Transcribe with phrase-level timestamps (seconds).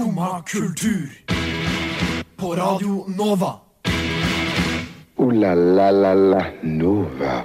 [0.00, 1.08] Skumma kultur.
[2.36, 3.60] På Radio Nova.
[5.16, 7.44] O-la-la-la-la Nova.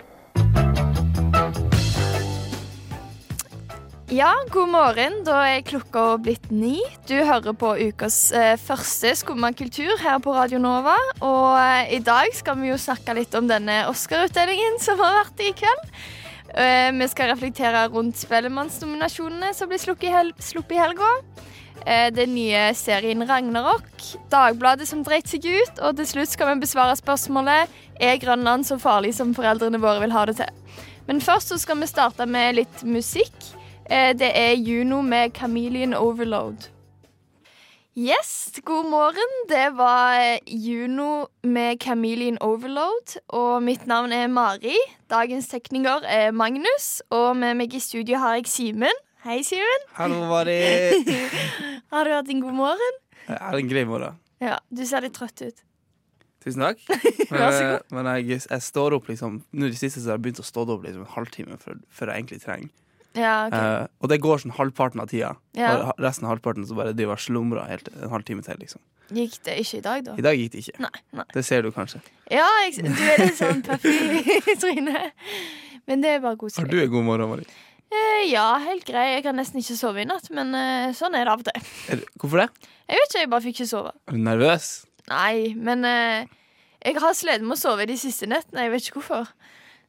[4.08, 5.18] Ja, god morgen.
[5.28, 6.80] Da er klokka blitt ni.
[7.10, 10.96] Du hører på ukas eh, første Skumma kultur her på Radio Nova.
[11.20, 15.44] Og eh, i dag skal vi jo snakke litt om denne Oscar-utdelingen som har vært
[15.44, 15.92] i kveld.
[16.56, 21.12] Eh, vi skal reflektere rundt Spellemannsnominasjonene som blir sluppet i, hel sluppet i helga.
[21.86, 23.90] Eh, den nye serien Ragnarok.
[24.32, 25.82] Dagbladet som dreit seg ut.
[25.82, 27.70] Og til slutt skal vi besvare spørsmålet
[28.02, 30.80] Er Grønland så farlig som foreldrene våre vil ha det til?
[31.08, 33.36] Men først så skal vi starte med litt musikk.
[33.86, 36.70] Eh, Det er Juno med Chameleon Overload.
[37.96, 39.30] Yes, god morgen.
[39.48, 43.22] Det var Juno med Chameleon Overload.
[43.30, 44.76] Og mitt navn er Mari.
[45.10, 47.02] Dagens tekniker er Magnus.
[47.10, 49.05] Og med meg i studio har jeg Simen.
[49.26, 49.86] Hei, Simen.
[49.98, 50.54] Hallo, Mari.
[51.92, 52.98] Har du hatt en god morgen?
[53.26, 54.20] Jeg har en grei morgen.
[54.38, 55.64] Ja, du ser litt trøtt ut.
[56.46, 56.84] Tusen takk.
[57.32, 57.88] Men, god.
[57.90, 60.46] men jeg, jeg står opp liksom Nå i det siste så har jeg begynt å
[60.46, 62.70] stå opp liksom en halvtime før, før jeg egentlig trenger.
[63.18, 63.58] Ja, ok.
[63.58, 65.34] uh, og det går sånn halvparten av tida.
[65.58, 65.74] Ja.
[65.74, 68.62] Og resten av halvparten så bare driver og slumrer helt en halvtime til.
[68.62, 70.20] liksom Gikk det ikke i dag, da?
[70.22, 70.78] I dag gikk det ikke.
[70.86, 71.06] Nei.
[71.18, 71.30] nei.
[71.34, 72.06] Det ser du kanskje.
[72.30, 74.22] Ja, jeg, du er litt sånn puffy
[74.54, 75.16] i trynet.
[75.90, 77.50] Men det er bare Har du en god morgen, Mari?
[77.96, 79.06] Eh, Ja, helt grei.
[79.16, 81.68] Jeg kan nesten ikke sove i natt, men eh, sånn er det av og til.
[81.94, 82.48] Er, hvorfor det?
[82.90, 83.92] Jeg vet ikke, jeg bare fikk ikke sove.
[84.10, 84.70] Er du nervøs?
[85.12, 86.32] Nei, men eh,
[86.86, 88.66] jeg har slitt med å sove de siste nettene.
[88.66, 89.30] Jeg vet ikke hvorfor.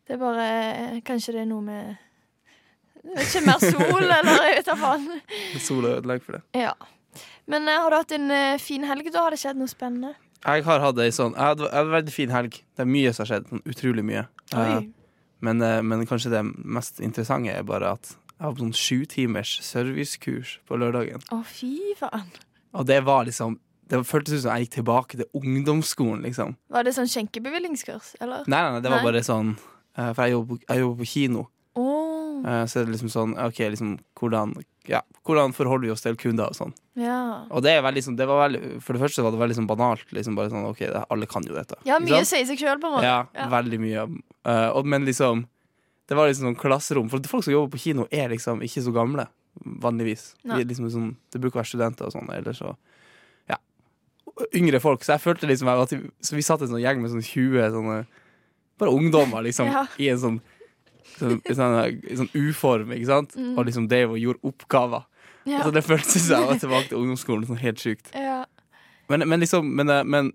[0.07, 1.97] Det er bare Kanskje det er noe med
[3.07, 5.09] jeg vet ikke, Mer sol, eller jeg vet da faen.
[5.63, 6.43] Sola ødelegger for det.
[6.59, 6.73] Ja.
[7.47, 9.23] Men har du hatt en fin helg, da?
[9.23, 10.17] Har det skjedd noe spennende?
[10.47, 12.59] Jeg har hatt ei sånn Jeg hadde, jeg hadde veldig fin helg.
[12.77, 13.47] Det er mye som har skjedd.
[13.53, 14.25] Sånn utrolig mye.
[14.55, 14.67] Oi.
[14.67, 14.81] Oi.
[15.41, 19.06] Men, eh, men kanskje det mest interessante er bare at jeg var på sånn sju
[19.09, 21.23] timers servicekurs på lørdagen.
[21.33, 22.29] Å, fy faen.
[22.77, 26.57] Og det var liksom Det føltes ut som jeg gikk tilbake til ungdomsskolen, liksom.
[26.75, 28.42] Var det sånn skjenkebevillingskurs, eller?
[28.51, 29.07] Nei, nei, nei det var Nei.
[29.07, 29.52] bare sånn
[29.97, 31.45] eh, For jeg jobber, jeg jobber på kino.
[32.45, 34.55] Eh, Så er det liksom sånn OK, liksom hvordan
[34.86, 36.73] Ja, hvordan forholder vi oss til kunder og sånn.
[36.95, 37.47] ja.
[37.51, 39.67] Og det er veldig sånn det var veldig, For det første var det veldig sånn
[39.67, 40.05] banalt.
[40.13, 41.74] Liksom bare sånn OK, det, alle kan jo dette.
[41.85, 43.02] Ja, mye sier seg sjøl, på en måte.
[43.05, 43.48] Ja, Ja.
[43.48, 44.05] veldig mye.
[44.47, 45.47] Uh, og, men liksom
[46.08, 47.08] Det var liksom sånn klasserom.
[47.11, 49.27] For folk som jobber på kino, er liksom ikke så gamle.
[49.64, 50.35] Vanligvis.
[50.45, 52.29] De liksom sånn, det bruker å være studenter og sånn.
[52.33, 52.77] Eller så
[53.48, 53.57] Ja.
[54.55, 55.01] Yngre folk.
[55.03, 57.70] Så jeg følte liksom at vi, Så vi satt en sånn gjeng med sånn 20
[57.73, 58.07] sånne
[58.79, 59.67] Bare ungdommer, liksom.
[59.98, 60.41] I en sånn
[61.17, 61.77] Sånn, i sånn,
[62.20, 63.36] sånn uform, ikke sant?
[63.39, 63.55] Mm.
[63.56, 65.06] Og liksom drev og gjorde oppgaver.
[65.46, 65.61] Ja.
[65.61, 67.46] Altså, det føltes som jeg var tilbake til ungdomsskolen.
[67.48, 68.11] Sånn helt sjukt.
[68.14, 68.42] Ja.
[69.08, 70.33] Men, men liksom Men, eh, men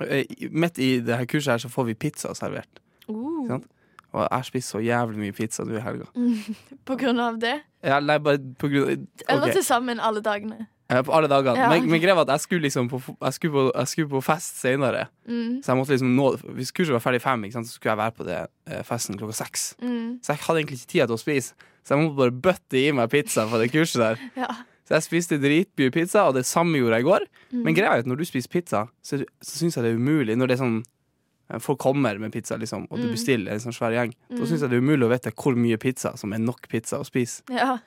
[0.00, 2.82] eh, midt i det her kurset her så får vi pizza servert.
[3.08, 3.66] Uh, Sant?
[4.12, 6.06] Og jeg spiser så jævlig mye pizza nå i helga.
[6.88, 7.56] på grunn av det?
[7.82, 10.68] Ja, nei, bare på grunn av Eller Ok, til sammen alle dagene?
[10.92, 11.56] Eh, På alle dagene.
[11.58, 11.68] Ja.
[11.72, 14.22] Men, men greia var at jeg skulle liksom på, jeg skulle på, jeg skulle på
[14.26, 15.06] fest senere.
[15.28, 15.60] Mm.
[15.64, 16.26] Så jeg måtte liksom nå
[16.58, 18.38] Hvis kurset var ferdig fem, sant, så skulle jeg være på det
[18.70, 19.66] eh, festen klokka seks.
[19.82, 20.18] Mm.
[20.22, 21.54] Så jeg hadde egentlig ikke tid til å spise.
[21.82, 24.22] Så jeg måtte bare bøtte i meg pizza på det kurset der.
[24.44, 24.52] Ja.
[24.82, 27.24] Så jeg spiste dritmye pizza, og det samme gjorde jeg i går.
[27.52, 27.60] Mm.
[27.64, 30.34] Men greia er at når du spiser pizza, så, så syns jeg det er umulig
[30.36, 33.12] Når det er sånn eh, Folk kommer med pizza, liksom, og du Mm.
[33.14, 34.10] bestiller en sånn svær gjeng.
[34.28, 34.46] Da Mm.
[34.50, 37.06] syns jeg det er umulig å vite hvor mye pizza som er nok pizza å
[37.06, 37.42] spise.
[37.54, 37.78] ja.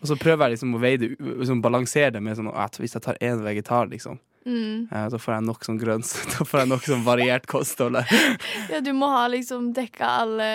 [0.00, 2.94] Og så prøver jeg liksom å veie det, liksom balansere det med sånn at hvis
[2.96, 4.88] jeg tar én vegetar, liksom, Mm.
[4.90, 7.98] eh, da får jeg nok sånn grønns Da får jeg nok sånn variert kosthold.
[8.72, 10.46] ja, du må ha liksom dekka alle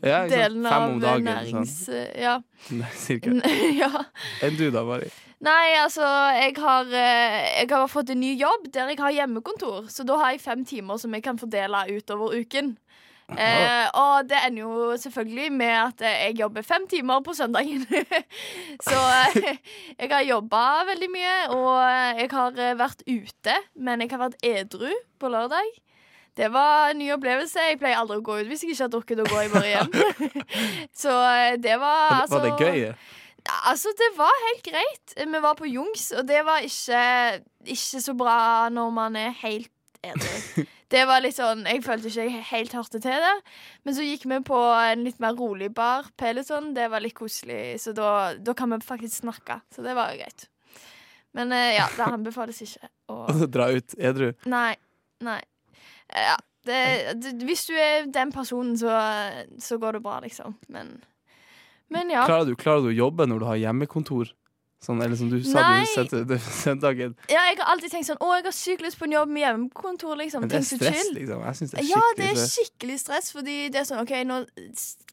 [0.00, 1.74] Ja, delene av dagen, nærings...
[2.16, 2.38] Ja.
[2.96, 3.34] Cirka.
[3.82, 3.90] ja.
[4.40, 5.10] Enn du da, Mari?
[5.44, 6.00] Nei, altså,
[6.32, 9.84] jeg har, eh, jeg har fått en ny jobb der jeg har hjemmekontor.
[9.92, 12.72] Så da har jeg fem timer som jeg kan fordele utover uken.
[13.26, 17.82] Eh, og det ender jo selvfølgelig med at jeg jobber fem timer på søndagen.
[18.88, 19.00] så
[19.34, 19.58] eh,
[19.98, 21.80] jeg har jobba veldig mye, og
[22.20, 25.74] jeg har eh, vært ute, men jeg har vært edru på lørdag.
[26.36, 27.66] Det var en ny opplevelse.
[27.70, 29.70] Jeg pleier aldri å gå ut hvis jeg ikke har drukket og gå i bare
[29.70, 29.94] hjem.
[31.02, 32.90] så eh, det var Var, altså var det gøy?
[33.46, 35.14] Altså, det var helt greit.
[35.16, 38.38] Vi var på Jungs, og det var ikke, ikke så bra
[38.74, 39.70] når man er helt
[40.12, 40.64] edru.
[40.88, 43.32] Det var litt sånn, Jeg følte ikke jeg helt hørte til det.
[43.84, 46.72] Men så gikk vi på en litt mer rolig bar, Peloton.
[46.76, 49.60] Det var litt koselig, så da, da kan vi faktisk snakke.
[49.74, 50.46] Så det var greit.
[51.36, 52.88] Men eh, ja, det anbefales ikke.
[53.12, 54.30] å- Å dra ut edru?
[54.46, 54.74] Nei.
[55.26, 55.40] Nei.
[56.08, 56.36] Eh, Ja.
[56.66, 56.78] Det,
[57.22, 58.90] det, hvis du er den personen, så,
[59.62, 60.56] så går det bra, liksom.
[60.74, 60.88] Men,
[61.94, 62.24] men ja.
[62.26, 64.32] Klarer du, klarer du å jobbe når du har hjemmekontor?
[64.86, 65.80] Sånn, eller som du sa Nei.
[65.82, 67.14] du sendte det dagen.
[67.32, 69.42] Ja, jeg har alltid tenkt sånn Å, jeg har sykt lyst på en jobb med
[69.42, 70.44] hjemmekontor, liksom.
[70.44, 71.42] Men det er stress, liksom.
[71.42, 74.38] Jeg syns det er Ja, det er skikkelig stress, fordi det er sånn OK, nå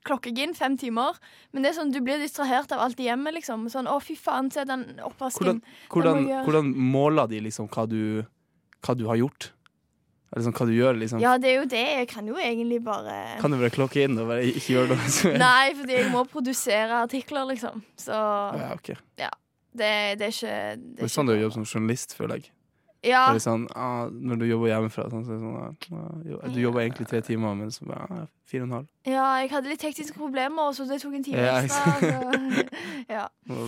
[0.06, 1.18] klokker jeg inn fem timer,
[1.56, 3.66] men det er sånn, du blir distrahert av alt i hjemmet, liksom.
[3.74, 5.64] Sånn Å, fy faen, se den oppvasken.
[5.90, 8.02] Hvordan, hvordan, hvordan måler de liksom hva du,
[8.86, 9.50] hva du har gjort?
[10.34, 11.22] Eller sånn hva du gjør, liksom?
[11.22, 11.86] Ja, det er jo det.
[12.04, 15.34] Jeg kan jo egentlig bare Kan du bare klokke inn og bare ikke gjøre noe?
[15.48, 17.82] Nei, fordi jeg må produsere artikler, liksom.
[18.02, 18.94] Så Ja, ok.
[19.74, 22.52] Det, det er ikke Det Det er sånn du jobber som journalist, føler jeg.
[23.04, 26.60] Ja, Det er sånn, ah, når du jobber hjemmefra, sånn, så er sånn ah, Du
[26.62, 28.92] jobber egentlig tre timer, men så bare ah, fire og en halv.
[29.10, 32.64] ja, jeg hadde litt tekniske problemer, så det tok en time Ja, ekstra.
[33.18, 33.28] Ja.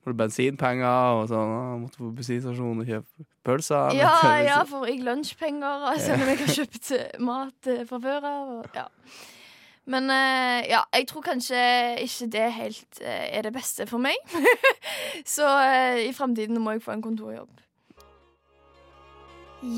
[0.00, 1.50] Får du bensinpenger og sånn.
[1.52, 3.98] Ah, måtte på bensinstasjonen og kjøpe pølser.
[3.98, 8.00] ja, er ja, for jeg lunsjpenger, selv altså, om jeg har kjøpt mat eh, fra
[8.06, 8.54] før av.
[8.78, 8.86] Ja.
[9.90, 11.60] Men eh, ja, jeg tror kanskje
[12.04, 14.14] ikke det helt eh, er det beste for meg.
[15.34, 17.50] så eh, i framtiden må jeg få en kontorjobb.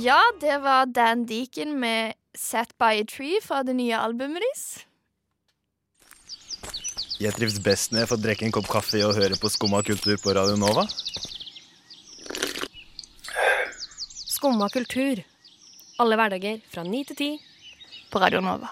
[0.05, 4.85] Ja, det var Dan Deacon med 'Sat by a Tree' fra det nye albumet deres.
[7.21, 10.17] Jeg trives best når jeg får drikke en kopp kaffe og høre på Skumma kultur
[10.23, 10.87] på Radio Nova.
[14.37, 15.23] Skumma kultur.
[16.03, 17.31] Alle hverdager fra ni til ti.
[18.13, 18.69] på Radio Nova.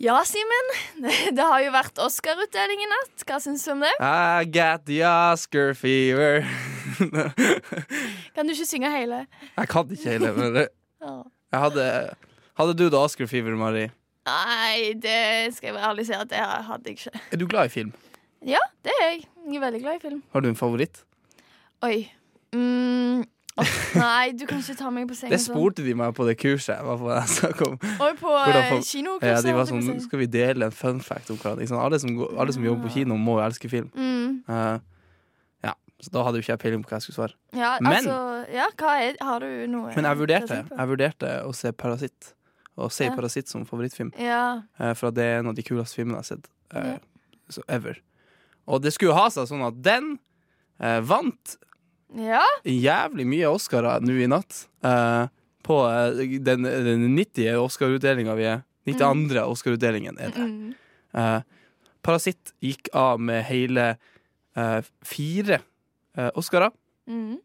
[0.00, 0.70] Ja, Simen.
[1.36, 3.24] Det har jo vært Oscar-utdeling i natt.
[3.28, 3.90] Hva syns du om det?
[4.00, 6.40] I got the Oscar fever.
[8.34, 9.26] Kan du ikke synge hele?
[9.58, 10.64] jeg kan ikke hele, men det,
[11.52, 11.84] jeg hadde
[12.60, 13.86] Hadde du da Oscar fever, Mari?
[14.28, 17.20] Nei, det skal jeg være ærlig si at det hadde jeg ikke.
[17.32, 17.92] Er du glad i film?
[18.44, 19.22] Ja, det er jeg.
[19.46, 20.18] Jeg er veldig glad i film.
[20.32, 21.00] Har du en favoritt?
[21.84, 22.02] Oi.
[22.56, 23.24] Mm.
[23.96, 25.32] Nei, du kan ikke ta meg på sengen.
[25.34, 26.78] Det spurte de meg på det kurset.
[26.86, 27.76] Hva var det jeg snakket om?
[28.06, 29.30] Oi, på Hvordan eh, kinokurset.
[29.32, 30.04] Ja, de var sånn, på å.
[30.06, 31.78] Skal vi dele en fun fact om hva liksom.
[31.80, 33.88] Alle, som, går- alle som jobber på kino, må jo elske film.
[33.94, 34.36] Mm.
[34.48, 34.78] Uh,
[35.66, 37.36] ja, så Da hadde jo ikke jeg peiling på hva jeg skulle svare.
[37.58, 38.18] Ja, Men- altså
[38.54, 40.76] Ja, hva er Har du noe Men jeg vurderte, å på?
[40.80, 42.32] jeg vurderte å se Parasitt.
[42.80, 43.14] Og se Ja.
[43.18, 44.12] Parasitt som favorittfilm.
[44.18, 44.62] Ja.
[44.80, 47.98] Uh, for det er en av de kuleste filmene jeg har sett uh, ever.
[48.66, 50.18] Og det skulle ha seg sånn at den
[51.04, 51.56] vant
[52.18, 52.42] ja.
[52.64, 54.64] jævlig mye Oscarer nå i natt.
[54.84, 55.28] Uh,
[55.66, 57.54] på uh, den, den 90.
[57.60, 58.62] Oscar-utdelinga vi er.
[58.88, 59.38] 92.
[59.44, 60.46] Oscar-utdelingen er det.
[60.46, 60.74] Mm.
[61.14, 61.40] Uh,
[62.02, 63.90] Parasitt gikk av med hele
[65.06, 65.60] fire
[66.34, 66.72] Oscarer,
[67.06, 67.36] Mm.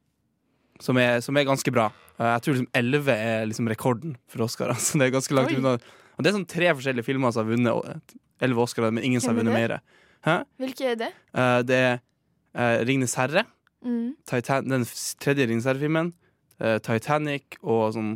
[0.81, 1.89] som er, som er ganske bra.
[2.17, 5.59] Jeg tror liksom elleve er liksom rekorden for Oscarer, så det er ganske langt Oi.
[5.59, 5.75] unna.
[6.15, 9.33] Og det er sånn tre forskjellige filmer som har vunnet elleve Oscarer, men ingen som
[9.33, 9.75] har vunnet mer.
[10.59, 11.12] Hvilke er det?
[11.69, 13.45] Det er Ringnes herre,
[13.85, 14.15] Mm.
[14.25, 14.85] Titan den
[15.21, 16.13] tredje Ringnes herre-filmen,
[16.63, 18.15] uh, Titanic og sånn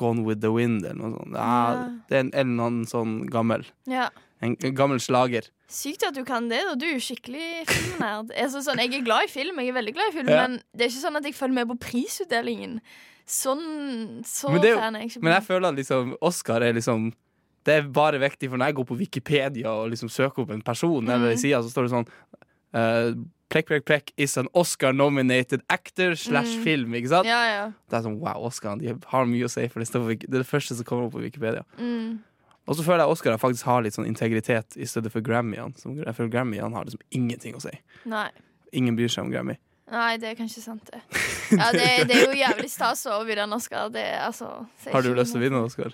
[0.00, 1.34] Gone with the Wind eller noe sånt.
[1.36, 1.88] Ja, Ja.
[2.08, 3.66] Det er en, eller annen sånn gammel.
[3.86, 4.06] Ja.
[4.40, 5.50] En, en gammel slager.
[5.68, 6.62] Sykt at du kan det.
[6.66, 8.32] da Du er jo skikkelig filmnerd.
[8.40, 10.46] Jeg, sånn, jeg er glad i film, jeg er veldig glad i film Ja.
[10.48, 12.78] men det er ikke sånn at jeg følger med på prisutdelingen.
[13.28, 15.22] Sånn Så Men det fan er jeg ikke.
[15.22, 17.12] Men jeg føler at liksom Oscar er liksom
[17.62, 20.64] Det er bare viktig, for når jeg går på Wikipedia og liksom søker opp en
[20.66, 22.08] person, eller i sida, så står det sånn
[22.74, 23.12] eh,
[23.52, 26.94] Prekk, prekk, prekk is an Oscar-nominated actor slash film.
[26.96, 27.28] Ikke sant?
[27.28, 27.64] Ja, ja.
[27.90, 30.76] Det er sånn, wow, Oscar de har mye å si, for det, er det første
[30.78, 31.64] som kommer opp på Wikipedia.
[31.76, 32.22] Mm.
[32.70, 35.76] Og så føler jeg Oscar faktisk har litt sånn integritet i stedet for Grammyene.
[35.78, 37.74] Som- Jeg føler Grammyene har liksom ingenting å si.
[38.06, 38.30] Nei.
[38.72, 39.58] Ingen bryr seg om Grammy.
[39.92, 41.02] Nei, det er kanskje sant, det.
[41.52, 43.90] Ja, det, det er jo jævlig stas å vinne en Oscar.
[43.92, 45.92] Det, altså, Har du lyst til å vinne vinne Oscar?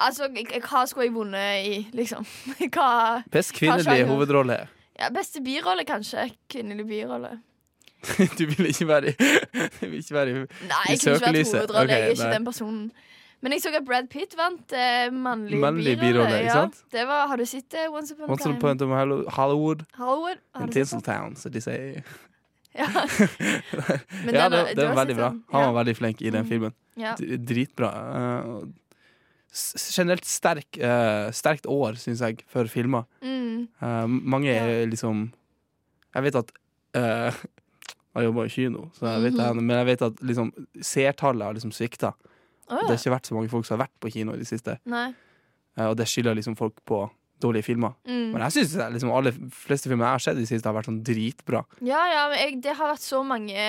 [0.00, 2.24] Altså, hva skulle jeg vunnet i, liksom?
[2.74, 4.62] Hva Best kvinnelige hovedrolle.
[5.00, 6.28] Ja, Beste birolle, kanskje.
[6.50, 7.34] Kvinnelig birolle.
[8.38, 11.84] Du vil ikke være i, i Nei, jeg kunne ikke vært hovedrolle.
[11.84, 12.32] Okay, jeg er ikke nei.
[12.34, 12.92] den personen.
[13.44, 16.36] Men jeg så at Brad Pitt vant eh, mannlig, Mannlig birolle.
[16.46, 16.62] ja.
[16.92, 17.88] Det var, har du sett det?
[17.92, 18.56] Once Upon a Once Time?
[18.56, 19.28] upon time Hollywood-
[19.98, 20.38] Hollywood?
[20.60, 20.70] In?
[20.72, 22.04] Tinseltown, som de sier.
[22.74, 22.86] Ja.
[24.34, 25.28] Ja, det, det var veldig bra.
[25.52, 26.48] Han var veldig flink i den Mm.
[26.48, 26.72] filmen.
[26.96, 27.12] Ja.
[27.20, 27.90] Dritbra.
[27.92, 28.72] S-
[29.54, 33.06] Generelt sterk, uh, sterkt år, syns jeg, for filmer.
[33.22, 33.66] Mm.
[33.78, 35.28] Uh, mange er liksom
[36.14, 36.50] Jeg vet at
[36.98, 37.42] uh,
[38.14, 40.50] Jeg jobber i kino, så jeg vet det, men jeg vet at liksom,
[40.82, 42.12] seertallet har liksom svikta.
[42.66, 44.46] Å, Det har ikke vært så mange folk som har vært på kino i det
[44.48, 44.76] siste.
[45.82, 47.00] Og det skylder liksom folk på
[47.44, 47.92] dårlige filmer.
[48.08, 48.24] Mm.
[48.32, 50.88] Men jeg syns liksom, alle fleste filmer jeg har sett i det siste, har vært
[50.90, 51.60] sånn dritbra.
[51.84, 53.68] Ja, ja, men jeg, det har vært så mange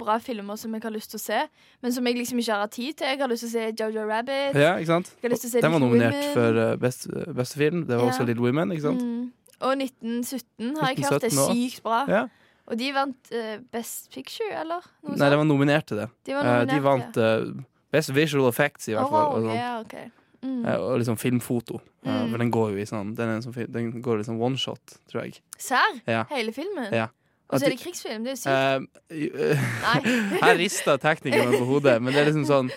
[0.00, 1.42] bra filmer som jeg har lyst til å se,
[1.82, 3.10] men som jeg liksom ikke har hatt tid til.
[3.10, 4.56] Jeg har lyst til å se Jojo Rabbit.
[4.60, 5.12] Ja, ikke sant?
[5.20, 6.34] Jeg har lyst til å se Den var nominert Women.
[6.38, 7.08] for uh, best,
[7.42, 7.84] beste film.
[7.90, 8.12] Det var Ja.
[8.14, 9.02] også Little Women, ikke sant?
[9.02, 9.32] Mm.
[9.60, 12.04] Og 1917 har jeg hørt er sykt bra.
[12.08, 12.22] Ja.
[12.70, 14.84] Og de vant uh, Best Picture, eller?
[15.02, 16.08] Nei, de var nominert til det.
[16.28, 17.62] De Eh, nominert, de vant uh,
[17.92, 19.32] Best Visual Effects, i hvert fall.
[19.34, 20.12] Oh, Og, sånn.
[20.42, 20.64] Mm.
[20.64, 21.80] Eh, og liksom filmfoto.
[22.04, 22.30] Eh, Mm.
[22.30, 24.98] for den går jo i sånn Den, en sånn, den går i sånn one shot,
[25.10, 25.40] tror jeg.
[25.58, 26.00] Serr?
[26.08, 26.24] Ja.
[26.30, 26.88] Hele filmen?
[26.92, 27.08] Ja.
[27.50, 28.24] Og så er det krigsfilm.
[28.24, 28.86] Det er sykt.
[29.10, 30.40] Uh.
[30.44, 32.70] Her rista teknikeren på hodet, men det er liksom sånn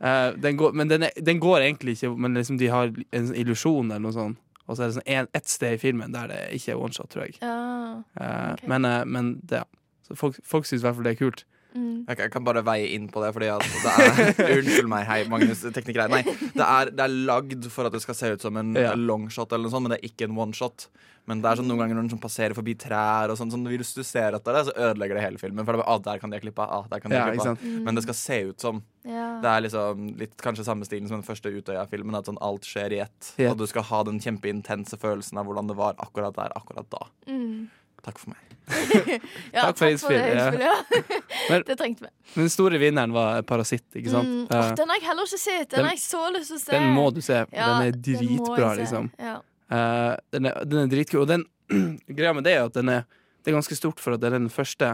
[0.00, 3.26] uh, den går, Men den, er, den går egentlig ikke, men liksom de har en
[3.26, 4.38] sånn illusjon eller noe sånt.
[4.70, 6.94] Og så er det sånn en, ett sted i filmen der det ikke er one
[6.94, 7.36] shot, tror jeg.
[7.42, 8.52] Oh, okay.
[8.54, 8.68] Ok.
[8.70, 9.64] Men, men det, ja.
[10.06, 11.42] Så folk, folk syns i hvert fall det er kult.
[11.74, 12.04] Mm.
[12.08, 15.04] Jeg, kan- jeg kan bare veie inn på det, fordi at det er Unnskyld meg,
[15.06, 16.08] hei, Magnus, teknikere.
[16.10, 18.94] Nei, det er, det er lagd for at det skal se ut som en Ja.
[18.98, 20.88] longshot, eller noe sånt, men det er ikke en oneshot.
[21.28, 23.66] Men det er sånn noen ganger når den sånn passerer forbi trær, og sånn, sånn
[23.70, 25.62] hvis du ser etter det, så ødelegger det hele filmen.
[25.66, 27.52] For det er bare, ah, der kan de klippe, ah, der kan de Ja, klippe.
[27.60, 27.82] Mm.
[27.86, 29.28] Men det skal se ut som Ja.
[29.40, 32.16] Det er liksom litt kanskje samme stilen som den første Utøya-filmen.
[32.18, 33.30] At sånn alt skjer i ett.
[33.38, 33.46] I.
[33.46, 37.06] Og du skal ha den kjempeintense følelsen av hvordan det var akkurat der, akkurat da.
[37.28, 37.68] Mm.
[38.04, 38.46] Takk for meg.
[39.56, 40.26] ja Takk for innspillet.
[40.36, 40.46] ja.
[40.48, 41.20] innspill, ja.
[41.50, 42.10] Men- det trengte vi.
[42.34, 44.28] Men den store vinneren var Parasitt, ikke sant?
[44.28, 44.42] Mm.
[44.56, 45.70] oh, den har jeg heller ikke sett.
[45.70, 46.74] Den, den- har jeg så lyst til å se.
[46.76, 47.38] den må du se.
[47.52, 49.10] Ja, den er dritbra, den liksom.
[49.18, 49.36] Ja.
[49.70, 51.22] Uh, den, er, den er dritkul.
[51.24, 51.46] Og den
[52.18, 53.06] greia med det er at den er,
[53.40, 54.92] det er ganske stort for at det er den første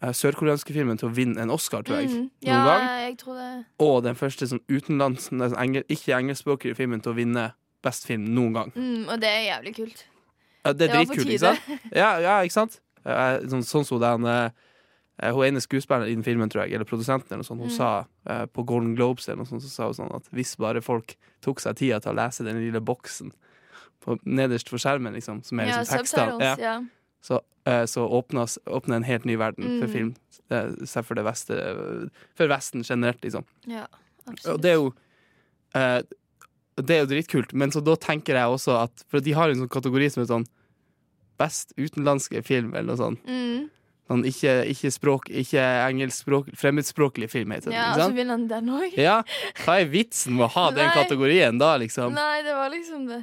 [0.00, 2.08] eh, sørkoreanske filmen til å vinne en Oscar, tror jeg.
[2.12, 2.28] Mm.
[2.46, 2.86] Ja, gang.
[3.04, 3.50] jeg tror det.
[3.84, 5.28] Og den første sånn utenlands,
[5.92, 7.50] ikke engelskspråklige filmen til å vinne
[7.84, 8.72] best film noen gang.
[8.74, 10.06] Mm, og det er jævlig kult.
[10.66, 11.90] Ja, det er dritkult, ikke sant?
[11.94, 12.80] Ja, ja, ikke sant?
[13.06, 14.50] Eh, sånn, sånn som den eh,
[15.32, 17.76] Hun ene skuespilleren i den filmen, tror jeg, eller produsenten, eller noe sånt, hun Mm.
[17.78, 20.82] sa eh, på Golden Globes eller noe sånt, så sa hun sånn at hvis bare
[20.84, 23.30] folk tok seg tida til å lese den lille boksen
[24.04, 26.74] på, nederst for skjermen, liksom, som er Ja, liksom tekstene, ja, Ja.
[27.22, 27.40] så,
[27.88, 29.92] så åpnes, åpner en helt ny verden for Mm.
[29.92, 30.14] film.
[30.50, 33.44] Eh, Selv for, det veste, for Vesten generelt, liksom.
[33.66, 33.86] ja,
[34.28, 34.54] absolutt.
[34.54, 34.92] Og det er jo
[36.76, 39.62] Det er jo dritkult, men så da tenker jeg også at For de har en
[39.62, 40.46] sånn kategori som er sånn
[41.40, 43.26] Best utenlandske film, eller noe sånt.
[43.28, 43.66] Mm.
[44.08, 47.76] Sånn, ikke, ikke, språk, ikke engelskspråk, fremmedspråklig film, heter det.
[47.76, 48.94] Ja, så vil han den òg.
[48.96, 49.16] Ja,
[49.64, 50.94] hva er vitsen med å ha den Nei.
[50.94, 52.14] kategorien da, liksom?
[52.16, 53.18] Nei, det var liksom det.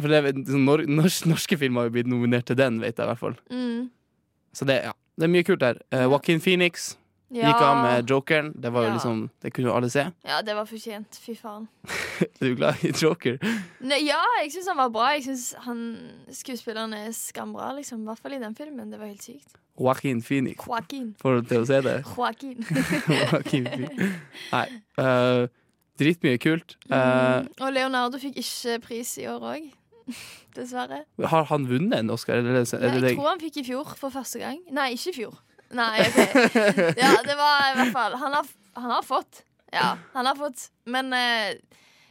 [0.00, 3.04] For det, sånn, nor norsk, norske filmer har jo blitt nominert til den, vet jeg
[3.04, 3.36] i hvert fall.
[3.52, 3.90] Mm.
[4.56, 5.78] Så det, ja, det er mye kult der.
[5.92, 6.94] Uh, Joaquin Phoenix
[7.32, 7.48] Ja.
[7.48, 8.52] gikk av med Jokeren.
[8.60, 8.94] Det var jo Ja.
[8.98, 10.02] liksom Det kunne jo alle se.
[10.24, 11.16] ja, det var fortjent.
[11.16, 11.68] Fy faen.
[12.20, 13.38] Er du glad i Joker?
[13.80, 15.06] Ne, ja, jeg syns han var bra.
[15.16, 15.54] Jeg syns
[16.42, 18.02] skuespilleren er skambra, liksom.
[18.02, 18.90] I hvert fall i den filmen.
[18.92, 19.56] Det var helt sykt.
[19.80, 20.66] Joaquin Phoenix.
[20.66, 21.14] Joaquin.
[21.22, 21.96] Får du til å se det?
[22.16, 22.60] Joaquin.
[23.32, 23.68] Joaquin
[24.52, 24.66] Nei.
[25.00, 25.46] Uh,
[25.98, 26.76] dritmye kult.
[26.90, 26.98] Uh,
[27.42, 27.48] Mm.
[27.60, 29.70] Og Leonardo fikk ikke pris i år òg.
[30.56, 31.04] Dessverre.
[31.24, 32.34] har han vunnet en Oscar?
[32.42, 34.58] Eller, eller, eller, Nei, jeg tror han fikk i fjor for første gang.
[34.70, 35.38] Nei, ikke i fjor.
[35.72, 36.18] Nei, ok.
[37.00, 39.42] Ja, det var i hvert fall Han har, han har fått.
[39.72, 40.66] Ja, han har fått.
[40.84, 41.54] Men eh,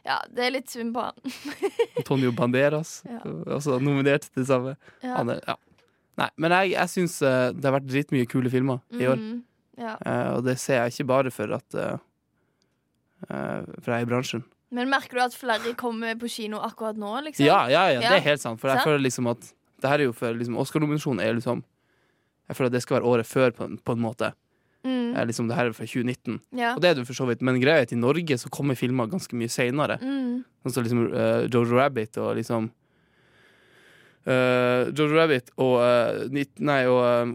[0.07, 1.33] ja, det er litt synd på han.
[2.01, 3.19] Antonio Banderas, Ja.
[3.57, 4.73] også nominert til det samme.
[5.05, 5.19] Ja.
[5.19, 5.57] Han er, ja.
[6.21, 9.21] Nei, men jeg, jeg syns eh, det har vært dritmye kule filmer i år.
[9.21, 9.37] Mm,
[9.79, 9.93] ja.
[10.01, 12.01] Eh, og det ser jeg ikke bare for at eh,
[13.29, 14.43] eh, For jeg er i bransjen.
[14.71, 17.11] Men merker du at flere kommer på kino akkurat nå?
[17.27, 17.43] liksom?
[17.45, 18.59] Ja, ja, ja, det er helt sant.
[18.61, 19.49] For jeg føler liksom at
[19.81, 21.63] det her er jo for liksom, Oscar-nominasjonen er liksom
[22.51, 24.33] Jeg føler at det skal være året før, på en, på en måte.
[24.83, 26.39] Mm, Eh, liksom, det her er fra 2019.
[26.57, 26.73] ja.
[26.75, 27.41] Og det er det for så vidt.
[27.41, 29.97] Men greia er at i Norge så kommer filmer ganske mye seinere.
[30.01, 32.69] Mm, Sånn som liksom uh, Jojo Rabbit og liksom
[34.27, 37.33] uh, Jojo Rabbit og uh, Nei, og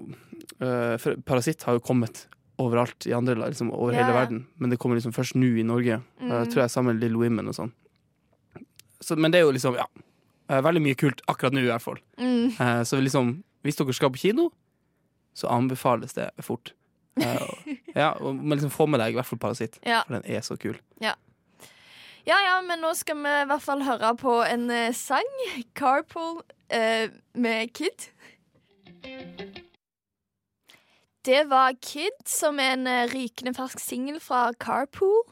[0.63, 2.27] uh, Parasitt har jo kommet
[2.63, 4.21] overalt i andre land, liksom over Ja, hele ja.
[4.23, 4.45] verden.
[4.57, 6.01] Men det kommer liksom først nå i Norge.
[6.21, 6.31] Mm.
[6.31, 7.75] Uh, tror jeg sammen med Little Women og sånn.
[9.03, 9.85] Så, men det er jo liksom, ja.
[10.49, 11.99] veldig mye kult akkurat nå, i hvert fall.
[12.17, 12.57] mm.
[12.89, 14.49] Så liksom, hvis dere skal på kino,
[15.37, 16.73] så anbefales det fort.
[17.17, 20.03] Eh, ja, men liksom få med deg i hvert fall Parasitt, Ja.
[20.05, 20.77] for den er så kul.
[21.01, 21.15] ja,
[22.27, 25.25] ja, men nå skal vi i hvert fall høre på en eh, sang.
[25.73, 28.11] 'Carpool' eh, med Kid.
[31.25, 35.23] Det var Kid, som er en eh, rykende fersk singel fra Carpool.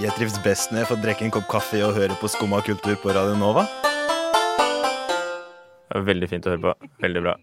[0.00, 2.96] Jeg trives best når jeg får drikke en kopp kaffe og høre på Skumma kultur
[3.02, 3.66] på Radio Nova.
[5.96, 6.90] Det var veldig fint å høre på.
[7.00, 7.36] Veldig bra.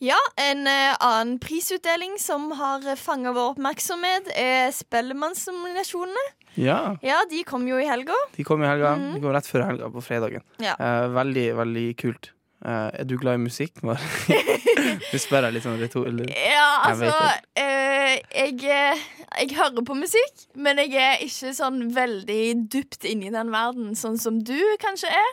[0.00, 6.22] Ja, en eh, annen prisutdeling som har fanga vår oppmerksomhet, er Spellemannsnominasjonene.
[6.58, 8.14] Ja, Ja, de kom jo i helga.
[8.36, 8.94] de kom i helga.
[8.96, 9.14] Mhm.
[9.14, 10.42] De kom rett før helga, på fredagen.
[10.58, 10.72] Ja.
[10.78, 12.30] Eh, veldig, veldig kult.
[12.64, 13.82] Eh, er du glad i musikk?
[15.12, 16.06] Du spør jeg litt sånn retor...
[16.08, 16.30] Eller?
[16.32, 17.12] Ja, Jeg altså
[17.60, 19.02] eh, jeg, eh,
[19.42, 24.16] jeg hører på musikk, men jeg er ikke sånn veldig dypt inni den verden, sånn
[24.18, 25.30] som du kanskje er.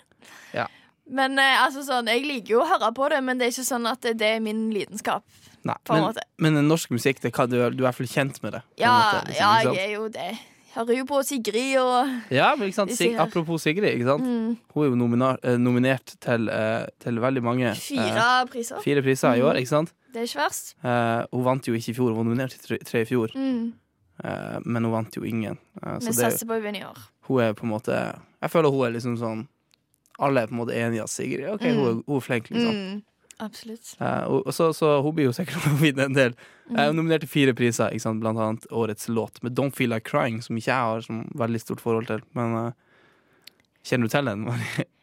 [0.53, 0.65] Ja.
[1.09, 3.63] Men eh, altså sånn, jeg liker jo å høre på det, men det er ikke
[3.67, 5.23] sånn at det er min lidenskap.
[5.63, 6.21] Nei, På en men, måte.
[6.39, 8.61] men norsk musikk, det du, du er i hvert fall kjent med det.
[8.61, 9.77] på en Ja, måte, liksom, ja, ikke sant?
[9.77, 10.29] jeg er jo det.
[10.77, 12.91] Hører jo på Sigrid og Ja, men ikke sant?
[12.93, 14.23] Sig, apropos Sigrid, ikke sant?
[14.23, 18.79] mm, hun er jo nominar, eh, nominert til, eh, til veldig mange eh, fire priser.
[18.83, 19.57] fire priser i år.
[19.57, 19.93] ikke sant?
[20.13, 20.75] Det er ikke verst.
[20.83, 23.33] Eh, hun vant jo ikke i fjor, hun var nominert til tre, tre i fjor,
[23.35, 23.73] Mm.
[24.23, 25.57] eh, men hun vant jo ingen.
[25.81, 26.97] Eh, Vi så det, satser på å vinne i år.
[27.27, 29.47] hun er på en måte Jeg føler hun er liksom sånn
[30.19, 32.73] alle er på en måte enige at Sigrid Ok, hun, er- hun er flink, liksom.
[32.77, 33.03] Mm,
[33.45, 33.91] absolutt.
[34.01, 36.33] Uh, og, så, så hun blir jo sikkert å vinne en del.
[36.69, 36.73] Mm.
[36.75, 40.41] Uh, er nominert til fire priser, blant annet årets låt med Don't Feel Like Crying,
[40.41, 42.23] som ikke jeg har som veldig stort forhold til.
[42.33, 42.71] Men uh,
[43.87, 44.47] kjenner du til den?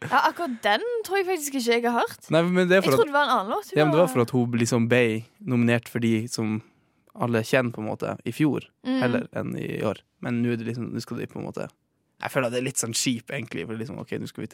[0.05, 2.27] Ja, akkurat den tror jeg faktisk ikke jeg har hørt.
[2.35, 3.71] Nei, men det er Jeg at, trodde det var en annen låt.
[3.73, 5.05] ja, men det var for at hun liksom ble
[5.41, 6.59] nominert for de som
[7.15, 8.99] alle kjenner, på en måte, i fjor Mm.
[9.01, 10.01] heller enn i år.
[10.21, 11.69] Men nå er det liksom, nå skal de på en måte
[12.21, 13.65] Jeg føler at det er litt sånn kjip, egentlig.
[13.69, 14.51] For liksom, ok, nå skal vi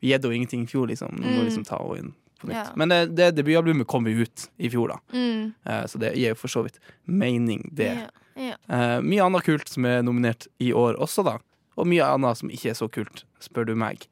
[0.00, 1.14] Vi gjedde jo ingenting i fjor, liksom.
[1.16, 1.44] Nå må vi Mm.
[1.48, 2.56] liksom ta henne inn på nytt.
[2.56, 2.66] Ja.
[2.76, 4.98] Men det, det debutalbumet kom jo ut i fjor, da.
[5.12, 5.54] Mm.
[5.66, 7.92] Eh, så det gir jo for så vidt mening, det.
[7.94, 8.10] Ja.
[8.36, 8.56] Ja.
[8.68, 11.38] Eh, mye annet kult som er nominert i år også, da.
[11.78, 14.06] Og mye annet som ikke er så kult, spør du meg.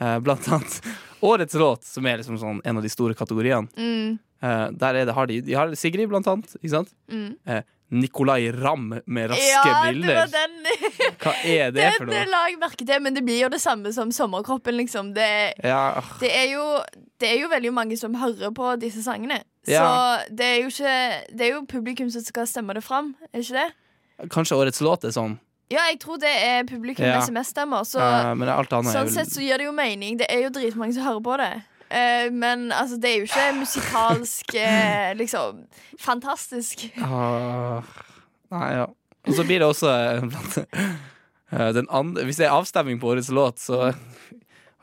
[0.00, 0.80] Eh, blant annet
[1.22, 3.68] Årets låt, som er liksom sånn en av de store kategoriene.
[3.76, 4.18] Mm.
[4.40, 6.52] Eh, der er det, har de, de har Sigrid, blant annet.
[6.62, 6.92] Ikke sant?
[7.10, 7.36] Mm.
[7.88, 10.56] Nicolay Ramm med raske ja, det var den.
[11.22, 12.24] Hva er det for noe?
[12.28, 15.14] la jeg merke til, men det blir jo det samme som Sommerkroppen, liksom.
[15.16, 15.28] Det,
[15.64, 16.66] Ja, ah, det, er jo,
[17.20, 19.40] det er jo veldig mange som hører på disse sangene.
[19.68, 19.84] Ja.
[19.84, 20.92] Så det er jo ikke
[21.36, 23.68] Det er jo publikum som skal stemme det fram, er ikke det?
[24.32, 25.36] kanskje årets låt er sånn,
[25.70, 27.84] Ja, jeg tror det er publikum med SMS-stemmer.
[27.84, 30.16] Så eh, men alt annet sånn sett så gir det jo mening.
[30.16, 31.50] Det er jo dritmange som hører på det.
[31.90, 35.62] Eh, men altså, det er jo ikke musikalsk eh, liksom
[36.00, 36.88] fantastisk.
[37.00, 37.82] Ah,
[38.52, 38.86] Nei, ja.
[39.28, 40.22] Og så blir det også eh,
[41.52, 43.90] eh, den andre Hvis det er avstemning på årets låt, så,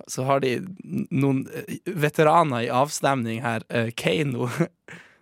[0.08, 0.56] så har de
[1.10, 3.66] noen eh, veteraner i avstemning her.
[3.70, 4.50] eh, Keiino.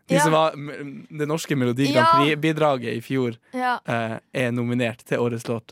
[0.07, 0.23] De Ja.
[0.25, 5.71] som var det norske Melodi Grand Prix-bidraget i fjor, Ja, er nominert til årets låt.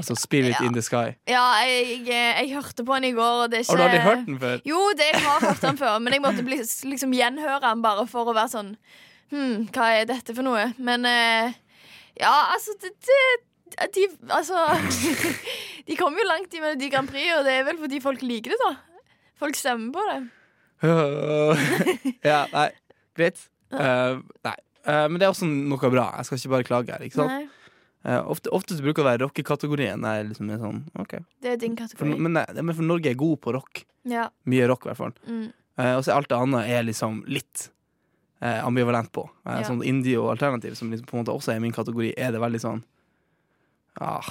[0.00, 0.64] Altså Spirit Ja.
[0.64, 1.12] in the Sky.
[1.28, 3.82] ja jeg, jeg, jeg hørte på den i går, og det er ikke Har du
[3.84, 4.60] aldri hørt den før?
[4.66, 6.58] Jo, det, jeg har hørt den før, men jeg måtte bli,
[6.92, 8.76] liksom gjenhøre den bare for å være sånn
[9.32, 10.66] Hm, hva er dette for noe?
[10.76, 11.54] Men eh,
[12.20, 14.60] ja, altså det, det, de, altså
[15.88, 18.52] De kom jo langt i Melodi Grand Prix, og det er vel fordi folk liker
[18.52, 19.08] det, da.
[19.40, 20.20] Folk stemmer på det.
[22.30, 22.68] ja, nei,
[23.16, 23.40] greit.
[23.72, 24.54] Uh, nei.
[24.84, 26.10] Uh, men det er også noe bra.
[26.18, 27.04] Jeg skal ikke bare klage her.
[27.06, 27.32] Ikke sant?
[27.32, 27.61] Nei,
[28.04, 30.06] Eh, ofte, ofte bruker det å være rockekategorien.
[30.28, 31.22] Liksom sånn, okay.
[31.42, 32.18] det er din for, kategori.
[32.18, 33.84] men, nei, men for Norge er god på rock.
[34.10, 34.26] Ja.
[34.50, 35.14] Mye rock, i hvert fall.
[35.28, 35.52] Mm.
[35.78, 37.68] Uh, og så alt det andre er liksom litt
[38.42, 39.24] uh, ambivalent på.
[39.46, 39.68] Uh, Ja.
[39.70, 42.42] Sånn indie og alternativ, som liksom på en måte også er min kategori, er det
[42.42, 42.82] veldig sånn
[44.00, 44.28] ah,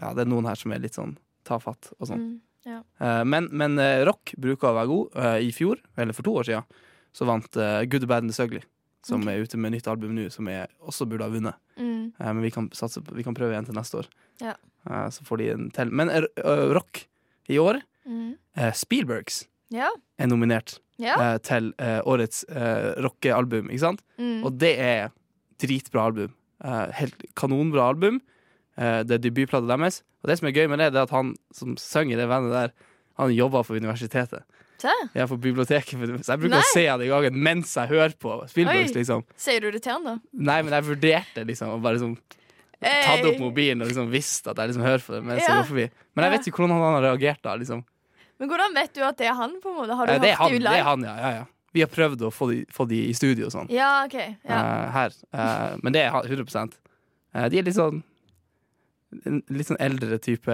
[0.00, 2.24] Ja, det er noen her som er litt sånn tafatt og sånn.
[2.64, 2.82] Mm.
[3.04, 3.76] Eh, men men
[4.08, 5.18] rock bruker å være god.
[5.44, 6.78] I fjor, eller for to år siden,
[7.14, 7.58] så vant
[7.90, 8.62] Good, Bad and The Ugly,
[9.04, 9.36] som okay.
[9.36, 11.58] er ute med nytt album nå, som jeg også burde ha vunnet.
[11.76, 12.12] Mm.
[12.18, 14.08] Uh, men vi kan, satse vi kan prøve igjen til neste år.
[14.42, 14.54] Ja.
[14.88, 15.92] Uh, så får de en til.
[15.92, 16.28] Men eh,
[16.76, 17.06] rock
[17.48, 18.34] i år Mm.
[18.76, 19.86] Spielbergs Ja.
[20.20, 21.38] er nominert Ja.
[21.38, 21.70] til
[22.04, 22.44] årets
[23.00, 24.02] rockealbum, ikke sant?
[24.18, 24.44] Mm.
[24.44, 25.08] Og det er
[25.58, 26.34] dritbra album.
[26.92, 28.20] Helt kanonbra album.
[28.76, 30.02] Det er debutplata deres.
[30.22, 32.52] Og det som er gøy med det, det er at han som synger det bandet
[32.52, 32.76] der,
[33.20, 34.44] han jobber for universitetet.
[34.84, 34.92] Se.
[35.14, 36.60] Ja, for biblioteket, så jeg bruker Nei.
[36.60, 39.00] å se han i gangen mens jeg hører på Spielbergs, Oi.
[39.00, 39.22] liksom.
[39.40, 40.14] Sier du det til han, da?
[40.34, 42.16] Nei, men jeg vurderte liksom å bare liksom
[42.84, 45.68] tatt opp mobilen og liksom visste at jeg liksom hører på det mens jeg går
[45.70, 45.88] forbi.
[46.14, 47.56] Men jeg vet ikke hvordan han har reagert da.
[47.60, 47.84] liksom
[48.42, 49.58] Men hvordan vet du at det er han?
[49.62, 49.98] på en måte?
[49.98, 51.44] Har du ja, Det er han, det det er han ja, ja, ja.
[51.74, 53.70] Vi har prøvd å få de, få de i studio og sånn.
[53.74, 54.14] Ja, OK.
[54.46, 54.58] Ja.
[54.58, 55.16] uh, her.
[55.34, 58.04] Uh, men det er 100 uh, De er litt sånn
[59.26, 60.48] en Litt sånn eldre type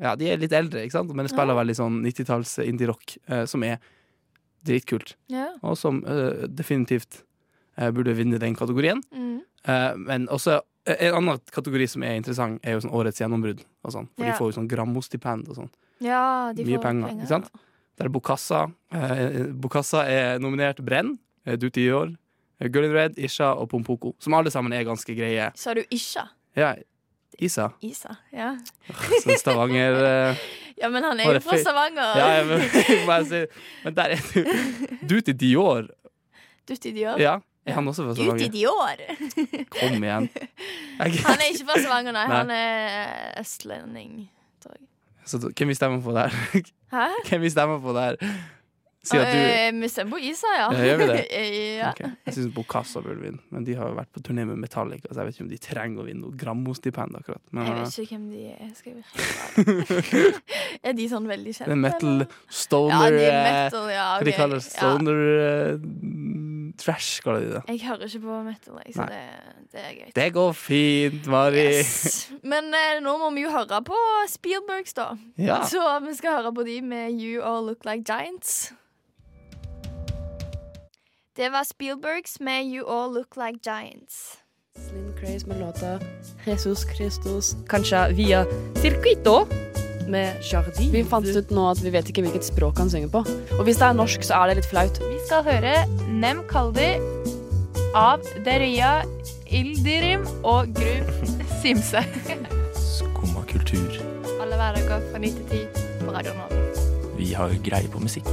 [0.00, 1.14] Ja, de er litt eldre, ikke sant?
[1.14, 1.60] men de spiller Ja.
[1.62, 3.78] veldig sånn 90-talls indie-rock, eh, som er
[4.64, 5.14] dritkult.
[5.28, 5.48] ja.
[5.62, 7.22] Og som eh, definitivt
[7.78, 9.02] eh, burde vinne den kategorien.
[9.14, 9.40] Mm.
[9.64, 13.64] Eh, men også eh, en annen kategori som er interessant, er jo sånn årets gjennombrudd.
[13.84, 14.32] Og sånn, for Ja.
[14.32, 15.70] de får jo sånn Grammo-stipend og sånn.
[16.02, 17.50] Mye får penger, ikke sant?
[17.98, 18.72] Der er Bokassa.
[18.92, 22.16] Eh, Bokassa er nominert Brenn, Duty i år,
[22.62, 24.14] Girl in Red, Isha og Pompoko.
[24.20, 25.50] Som alle sammen er ganske greie.
[25.56, 26.28] Sa du Isha?
[26.56, 26.74] Ja,
[27.38, 27.70] Isa.
[27.80, 28.16] Isa.
[28.32, 28.56] Ja.
[29.22, 30.36] Så Stavanger eh,
[30.82, 31.58] ja, men han er jo fra?
[31.58, 32.18] Stavanger.
[32.18, 33.44] Ja, men, si
[33.84, 34.44] Men der er du.
[35.08, 35.88] Duty Dior.
[36.68, 37.18] Dutti Dior.
[37.20, 39.02] Ja, er han også fra Dutti Duty Dior.
[39.74, 40.28] Kom igjen.
[40.98, 42.26] Jeg, Han er ikke fra Stavanger, nei.
[42.28, 42.36] Nei.
[42.36, 44.16] Han er østlending,
[44.62, 44.86] tror jeg.
[45.26, 46.36] så hvem vi stemmer på der?
[46.92, 47.08] Hæ?
[47.28, 48.20] Hvem vi stemmer på der?
[49.02, 50.68] Si at du Eh, på Isa, ja.
[50.72, 51.22] Ja, gjør vi det?
[51.80, 51.90] ja.
[51.90, 52.10] Okay.
[52.26, 55.22] Jeg syns Bokassa burde vinne, men de har jo vært på turné med Metallica, så
[55.22, 57.42] jeg vet ikke om de trenger å vinne noe Grammo-stipend akkurat.
[57.50, 58.68] Men Jeg eh, vet ikke hvem de er.
[58.78, 60.32] Skal jeg
[60.86, 61.70] Er de sånn veldig kjente?
[61.72, 64.04] det er metal stoner Ja, de eh, metal, ja.
[64.12, 64.66] Hva de kaller det?
[64.68, 65.56] Stoner ja.
[66.82, 67.62] trash, kaller de det.
[67.72, 69.24] Jeg hører ikke på metal, jeg, så det,
[69.74, 70.12] det er greit.
[70.20, 71.64] Det går fint, Mari.
[71.72, 72.20] Yes.
[72.46, 73.98] Men eh, nå må vi jo høre på
[74.30, 75.10] Spielbergs, da.
[75.42, 75.58] Ja.
[75.66, 78.70] Så vi skal høre på de med You All Look Like Giants.
[81.36, 84.38] Det var Spielbergs med You All Look Like Giants.
[84.88, 86.00] Slim Craze med låta
[86.46, 88.46] Jesus Christus, kanskje via
[88.82, 89.46] Circuito.
[90.08, 90.90] med Jardi.
[90.90, 93.22] Vi fant ut nå at vi vet ikke hvilket språk han synger på.
[93.56, 94.98] Og hvis det er norsk, så er det litt flaut.
[95.00, 95.72] Vi skal høre
[96.10, 96.90] Nem Kaldi
[97.96, 98.90] av Deria
[99.46, 102.02] Ildirim og Gru Simse.
[102.76, 104.02] Skumma kultur.
[104.42, 106.60] Alle hverdager fra 9 til 10 på Radio Norge.
[107.16, 108.28] Vi har greie på musikk.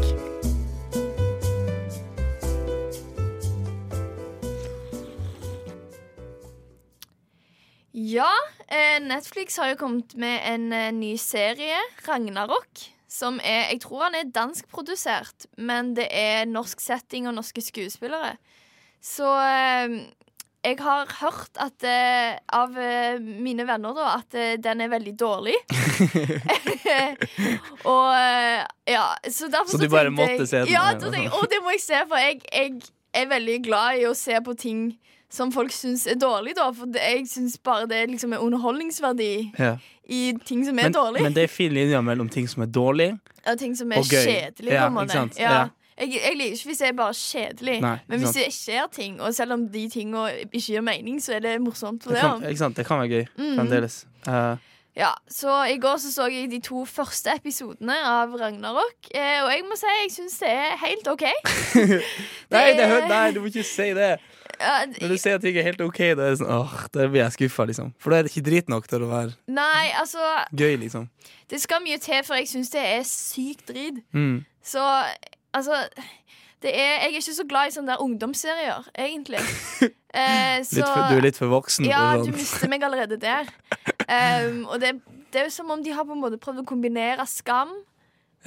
[9.01, 12.85] Netflix har jo kommet med en eh, ny serie, Ragnarok.
[13.09, 18.35] Som er Jeg tror han er danskprodusert, men det er norsk setting og norske skuespillere.
[19.01, 19.95] Så eh,
[20.59, 25.15] jeg har hørt at eh, av eh, mine venner da at eh, den er veldig
[25.17, 25.55] dårlig.
[27.93, 28.61] og eh,
[28.93, 31.61] ja, så derfor Så du bare måtte måtte se den, Ja, så jeg, å, det
[31.63, 32.81] må jeg se, for jeg, jeg
[33.13, 34.89] er veldig glad i å se på ting
[35.29, 36.71] som folk syns er dårlig, da.
[36.73, 39.75] For det, jeg syns bare det liksom er underholdningsverdi Ja.
[40.09, 41.21] i ting som er Men, dårlig.
[41.21, 43.19] men det er fin linje mellom ting som er dårlig.
[43.47, 44.25] og ting som er og gøy.
[44.25, 45.39] kjedelig, Ja, på en måte.
[45.39, 45.67] Ja.
[45.99, 47.81] Jeg, jeg liker ikke hvis jeg er bare kjedelig.
[47.81, 51.33] Nei, men hvis det skjer ting, og selv om de tingene ikke gir mening, så
[51.35, 52.77] er det morsomt for Det kan, ikke sant?
[52.77, 53.25] det kan være gøy.
[53.37, 53.55] Mm.
[53.57, 54.05] Fremdeles.
[54.27, 54.55] Eh,
[54.97, 59.51] Ja, så I går så, så jeg de to første episodene av Ragnarok, eh, og
[59.51, 61.21] jeg må si jeg syns det er helt OK.
[62.51, 64.17] nei, det, nei, du må ikke si det!
[64.59, 67.35] Når du sier at ting er helt OK, da det sånn, åh, da blir jeg
[67.37, 67.93] skuffa, liksom.
[68.01, 70.19] For da er det ikke drit nok til å være Nei, altså
[70.51, 71.07] gøy, liksom.
[71.49, 74.01] Det skal mye til, for jeg syns det er sykt drit.
[74.13, 74.41] Mm.
[74.65, 74.83] Så
[75.55, 75.79] altså
[76.61, 79.43] det er, Jeg er ikke så glad i sånne der ungdomsserier, egentlig.
[80.09, 81.85] Eh, så, for, du er litt for voksen.
[81.85, 82.33] Ja, du sånn.
[82.39, 83.45] mister meg allerede der.
[84.09, 84.95] Um, og det,
[85.29, 87.75] det er jo som om de har på en måte prøvd å kombinere skam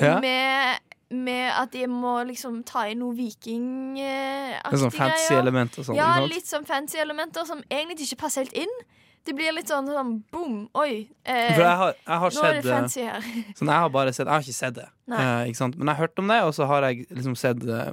[0.00, 0.16] Ja.
[0.18, 0.80] med,
[1.12, 4.80] med at de må liksom ta inn noe vikingaktig.
[4.82, 5.98] sånn fancy elementer sånn.
[5.98, 8.74] Ja, litt sånn fancy elementer som egentlig ikke passer helt inn.
[9.22, 11.04] Det blir litt sånn, sånn boom, oi.
[11.22, 13.28] Eh, jeg har, jeg har nå er det eh, fancy her.
[13.58, 16.00] Sånn, jeg har bare sett Jeg har ikke sett det, eh, ikke men jeg har
[16.00, 17.92] hørt om det, og så har jeg liksom sett eh,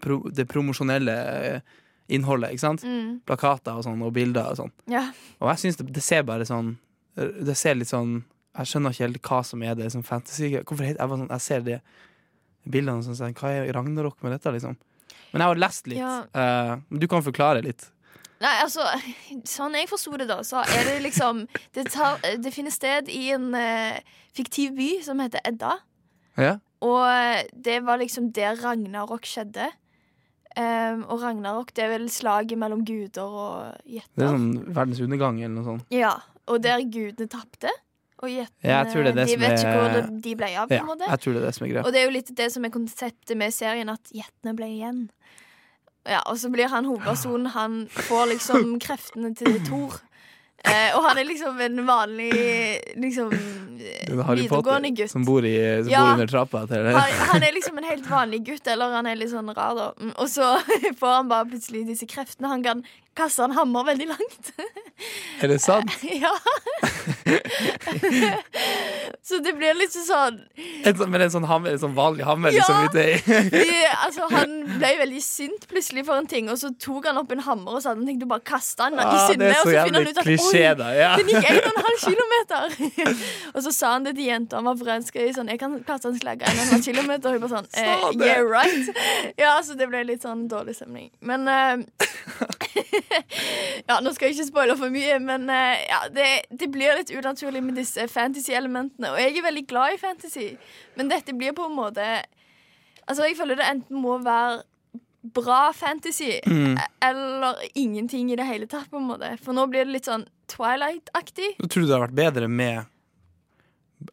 [0.00, 1.18] pro, det promosjonelle
[1.50, 1.76] eh,
[2.16, 2.54] innholdet.
[2.56, 2.86] Ikke sant?
[2.86, 3.18] Mm.
[3.28, 4.74] Plakater og sånn, og bilder og sånn.
[4.88, 5.04] Ja.
[5.42, 6.76] Og jeg syns det, det ser bare sånn
[7.18, 8.20] Det ser litt sånn
[8.54, 10.54] Jeg skjønner ikke helt hva som er det som fantasy.
[10.62, 11.80] Hvorfor heter jeg, sånn, jeg ser de
[12.64, 14.76] bildene som sier Hva er Ragnarok med dette, liksom?
[15.32, 16.00] Men jeg har lest litt.
[16.00, 16.14] Ja.
[16.32, 17.90] Uh, du kan forklare litt.
[18.38, 18.84] Nei, altså,
[19.48, 21.42] sånn jeg forsto det, da, så er det liksom
[21.74, 23.98] Det, tar, det finner sted i en uh,
[24.36, 25.74] fiktiv by som heter Edda.
[26.38, 26.54] Ja?
[26.86, 29.66] Og eh, det var liksom der Ragnarok skjedde.
[30.58, 35.36] Um, og Ragnarok det er vel slaget mellom guder og Det er sånn verdens undergang
[35.38, 35.84] eller noe sånt.
[35.94, 36.16] Ja,
[36.50, 37.70] og der gudene tapte.
[38.22, 40.68] Og gjettene Ja, jeg tror det det de vet ikke hvor de ble av.
[40.68, 41.84] på en måte jeg tror det er det som er greia.
[41.86, 45.04] Og det er jo litt det som er konseptet med serien, at gjettene ble igjen.
[46.08, 49.98] Ja, Og så blir han hovedpersonen Han får liksom kreftene til Thor.
[50.66, 52.32] Eh, og han er liksom en vanlig
[52.98, 55.10] liksom er videregående gutt.
[55.12, 55.54] som bor, i,
[55.84, 56.00] som Ja.
[56.02, 59.14] bor under trappa til Han, han er liksom en helt vanlig gutt, eller han er
[59.20, 59.92] litt sånn rar, da.
[60.00, 60.48] Mm, Og så
[61.00, 62.48] får han bare plutselig disse kreftene.
[62.50, 62.82] Han kan
[63.18, 64.52] kaste en hammer veldig langt.
[65.42, 65.90] Er det sant?
[66.24, 66.32] ja.
[69.22, 70.38] så det blir litt sånn
[70.86, 72.64] En sånn, men en sånn, hammer, en sånn vanlig hammer Ja.
[72.64, 73.04] liksom ute
[73.58, 73.68] i
[74.04, 77.42] altså, han ble veldig sint plutselig for en ting, og så tok han opp en
[77.46, 79.50] hammer og så hadde han tenkt å bare kaste den i Ah, det sinne.
[79.52, 81.10] Og så finner han ut at klisjé, oi, da, ja.
[81.20, 82.76] den gikk 1,5 kilometer.
[83.54, 85.30] og så sa han det til jenta han var forelska i.
[85.36, 87.30] Sånn, jeg kan kaste en slegge 1,5 kilometer.
[87.30, 88.90] Og hun bare sånn eh, Yeah, right.
[89.40, 91.10] Ja, så det ble litt sånn dårlig stemning.
[91.20, 91.76] Men eh,
[93.88, 96.26] Ja, nå skal jeg ikke spoile for mye, men eh, ja, det,
[96.60, 99.12] det blir litt unaturlig med disse fantasy-elementene.
[99.14, 100.48] Og jeg er veldig glad i fantasy,
[100.98, 102.08] men dette blir på en måte
[103.08, 104.58] Altså, jeg føler det enten må være
[105.34, 106.76] bra fantasy Mm.
[107.02, 109.30] eller ingenting i det hele tatt, på en måte.
[109.42, 111.54] For nå blir det litt sånn Twilight-aktig.
[111.64, 112.84] Tror du det hadde vært bedre med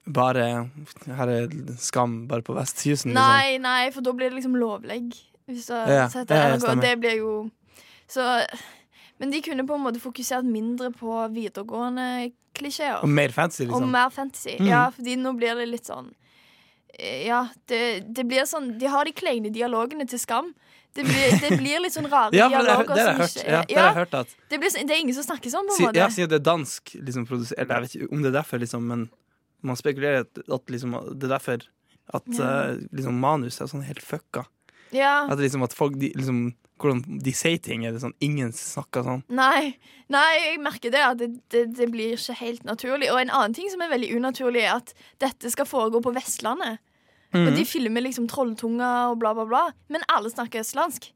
[0.07, 0.45] bare
[1.05, 3.11] Her er skam bare på vestkysten?
[3.11, 3.19] Liksom.
[3.19, 5.11] Nei, nei, for da blir det liksom lovlegg.
[5.45, 7.33] Hvis du Ja, sett ja, ja, det blir jo
[8.11, 8.23] Så
[9.17, 12.99] Men de kunne på en måte fokusert mindre på videregående klisjeer.
[13.03, 13.83] Og mer fantasy, liksom.
[13.83, 14.57] Og mer fantasy.
[14.59, 14.67] Mm.
[14.67, 16.09] Ja, fordi nå blir det litt sånn
[16.99, 17.79] eh, Ja, det,
[18.15, 20.53] det blir sånn De har de kleine dialogene til Skam.
[20.95, 23.35] Det blir, det blir litt sånn rare Ja, det, dialoger det har jeg hørt.
[23.35, 25.67] ikke Ja, det har jeg hørt at det, blir, det er ingen som snakker sånn,
[25.67, 25.99] på en måte.
[25.99, 28.61] Ja, siden det er dansk liksom, produsert Eller jeg vet ikke om det er derfor,
[28.63, 29.07] liksom, men
[29.65, 31.63] man spekulerer at, at liksom, det er derfor
[32.13, 32.51] at Ja.
[32.69, 34.43] uh, liksom, manus er sånn helt fucka.
[34.93, 35.25] Ja.
[35.25, 39.05] At, liksom, at folk de, liksom, Hvordan de sier ting, er det sånn ingen snakker
[39.07, 39.21] sånn.
[39.31, 39.77] Nei,
[40.11, 43.07] nei, jeg merker det at det, det, det blir ikke helt naturlig.
[43.13, 44.91] Og en annen ting som er veldig unaturlig, er at
[45.23, 46.81] dette skal foregå på Vestlandet.
[47.33, 47.55] Og Mhm.
[47.55, 49.63] de filmer liksom trolltunga og bla, bla, bla.
[49.89, 51.09] Men alle snakker østlandsk.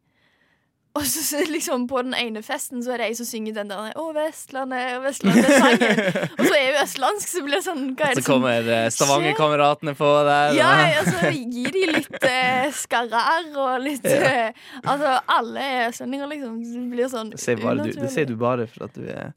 [0.97, 3.69] Og så så liksom på den ene festen så er det jeg som synger den
[3.69, 5.99] der 'Å, Vestlandet, Vestlandet'-sangen.
[6.39, 8.69] og så er jeg jo østlandsk, så blir det sånn Hva er det som kommer
[8.73, 10.53] eh, Stavanger-kameratene på der.
[10.57, 14.17] Ja, og- altså gi de litt eh, skarrer og litt Ja.
[14.49, 14.51] eh,
[14.83, 16.57] Altså, alle er østlendinger, liksom.
[16.63, 19.33] Det blir sånn Det bare, du, det sier du bare for at du er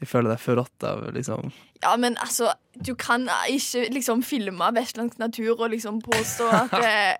[0.00, 5.18] Du føler deg forrådt av liksom Ja, men altså, du kan ikke liksom filme vestlandsk
[5.18, 7.16] natur og liksom påstå at eh,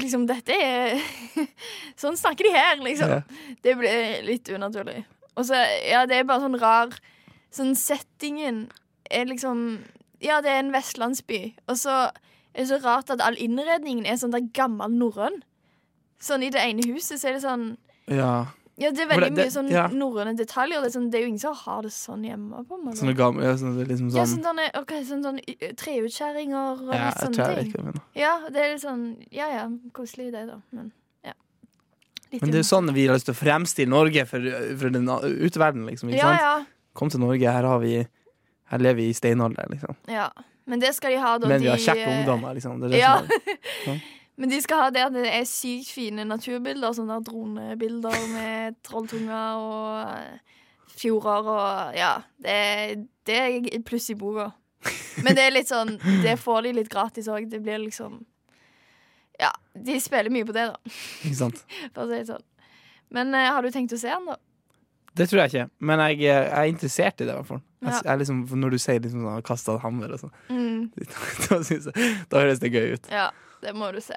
[0.00, 1.00] liksom dette er
[2.00, 3.14] Sånn snakker de her, liksom.
[3.16, 3.54] Ja.
[3.64, 5.04] Det blir litt unaturlig.
[5.36, 6.96] Og så, ja, det er bare sånn rar
[7.54, 8.66] Sånn settingen
[9.10, 9.80] er liksom
[10.22, 12.10] Ja, det er en vestlandsby, og så
[12.50, 15.38] er det så rart at all innredningen er sånn der gammel norrøn.
[16.20, 17.68] Sånn i det ene huset så er det sånn
[18.10, 18.50] Ja.
[18.80, 19.86] Ja, det er veldig det- mye sånn ja.
[19.92, 20.80] norrøne detaljer.
[20.80, 22.62] Det er, sånn, det er jo ingen som har det sånn hjemme.
[22.66, 25.40] på meg, Sånne gamle ja, sånn, det er liksom ja, sånn sånn, okay, sånn, sånn
[25.76, 27.72] treutskjæringer og Ja, litt sånne ting.
[27.72, 28.02] hva.
[28.16, 30.60] Ja, det er litt sånn Ja ja, koselig det, da.
[30.72, 30.92] Men
[31.24, 31.32] ja.
[32.32, 34.40] Men det er jo sånn vi har lyst til å fremstille Norge for,
[34.78, 36.08] for den uteverden, liksom.
[36.10, 36.40] Ikke Ja, sant?
[36.40, 36.64] ja.
[36.94, 38.06] Kom til Norge, her har vi
[38.70, 39.96] Her lever vi i steinalder, liksom.
[40.08, 40.30] ja.
[40.66, 41.48] Men det skal de ha, da.
[41.48, 42.78] Men vi har kjekke eh, ungdommer, liksom.
[42.80, 43.16] Det er det Ja.
[43.18, 43.40] som er
[43.86, 44.00] Ja.
[44.38, 46.94] Men de skal ha det at det er sykt fine naturbilder.
[46.96, 50.58] Sånne der dronebilder med trolltunger og eh,
[50.96, 52.12] fjorder og Ja.
[52.40, 54.50] Det, det er pluss i boka.
[55.20, 57.50] Men det er litt sånn Det får de litt gratis òg.
[57.52, 58.22] Det blir liksom
[59.40, 60.94] Ja, de spiller mye på det, da.
[61.24, 61.60] Ikke sant?
[61.94, 62.46] For å si det sånn.
[63.10, 64.36] Men eh, har du tenkt å se den, da?
[65.16, 67.62] Det tror jeg ikke, men jeg, jeg er interessert i det, i hvert fall.
[67.82, 68.00] Jeg, Ja.
[68.12, 70.84] jeg liksom, for når du sier liksom sånn, kasta hammer og sånn, Mm.
[71.48, 73.08] da, synes jeg, da høres det gøy ut.
[73.10, 73.24] Ja,
[73.62, 74.16] det må du se.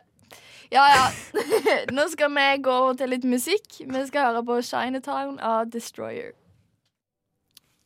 [0.74, 1.10] Ja, ja.
[1.96, 3.80] Nå skal vi gå over til litt musikk.
[3.80, 6.34] Vi skal høre på Chinatown av Destroyer.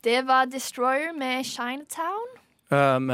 [0.06, 2.30] Det var Destroyer med Chinatown.
[2.70, 3.12] Um,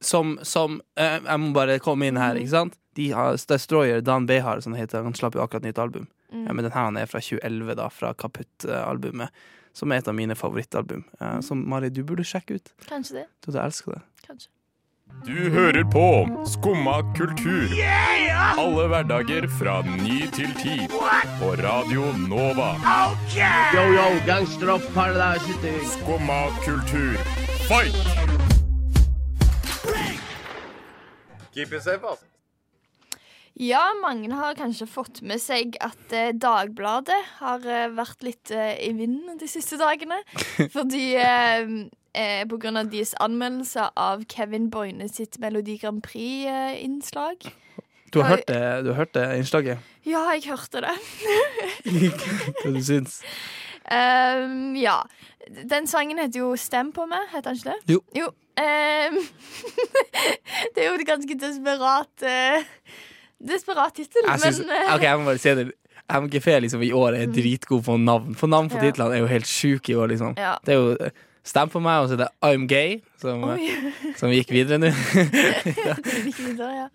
[0.00, 2.78] som som uh, Jeg må bare komme inn her, ikke sant?
[2.96, 5.04] De har Destroyer, Dan Behar, som heter.
[5.04, 6.06] Han slapp jo akkurat nytt album.
[6.32, 6.46] Mm.
[6.46, 9.44] Ja, men den her er fra 2011, da, fra Kaputt-albumet.
[9.76, 11.04] Som er et av mine favorittalbum.
[11.20, 12.72] Eh, som Mari, du burde sjekke ut.
[12.88, 13.26] Kanskje det.
[13.44, 14.00] Du hadde elska det.
[14.24, 14.48] Kanskje.
[15.26, 16.06] Du hører på
[16.46, 17.72] Skumma kultur.
[18.62, 20.76] Alle hverdager fra ny til ti.
[21.40, 22.68] På Radio Nova.
[23.74, 27.18] Yo, yo, gangsteropp, paradise Skumma kultur,
[27.66, 27.98] fight!
[31.54, 32.24] Keep it safe, altså.
[33.58, 38.76] Ja, mange har kanskje fått med seg at eh, Dagbladet har eh, vært litt eh,
[38.84, 40.20] i vinden de siste dagene.
[40.76, 41.16] Fordi
[42.16, 42.48] eh, pga.
[42.50, 47.46] på grunn av deres anmeldelse av Kevin Boine sitt Melodi Grand Prix-innslag.
[48.14, 49.78] Du har, hørt det, du har hørt det innslaget?
[50.06, 50.96] ja, jeg hørte det.
[52.62, 53.20] Hva du syns
[53.86, 54.96] Ehm, ja.
[55.70, 57.98] Den sangen heter jo 'Stem på meg', heter den ikke det?
[58.18, 58.30] Jo.
[58.58, 59.18] Ehm,
[60.74, 62.64] det er jo et ganske desperat uh,
[63.38, 65.68] Desperat tittel, men uh, ok, jeg må bare si det.
[66.10, 68.34] MGP liksom i år er dritgod på navn.
[68.34, 68.88] For navn på Ja.
[68.88, 70.34] titlene er jo helt sjuke i år, liksom.
[70.38, 70.54] Ja.
[70.66, 71.10] Det er jo
[71.46, 73.86] Stem på meg, og så er det I'm Gay, som, eh,
[74.18, 74.90] som gikk videre nå.
[76.36, 76.86] Videre, ja.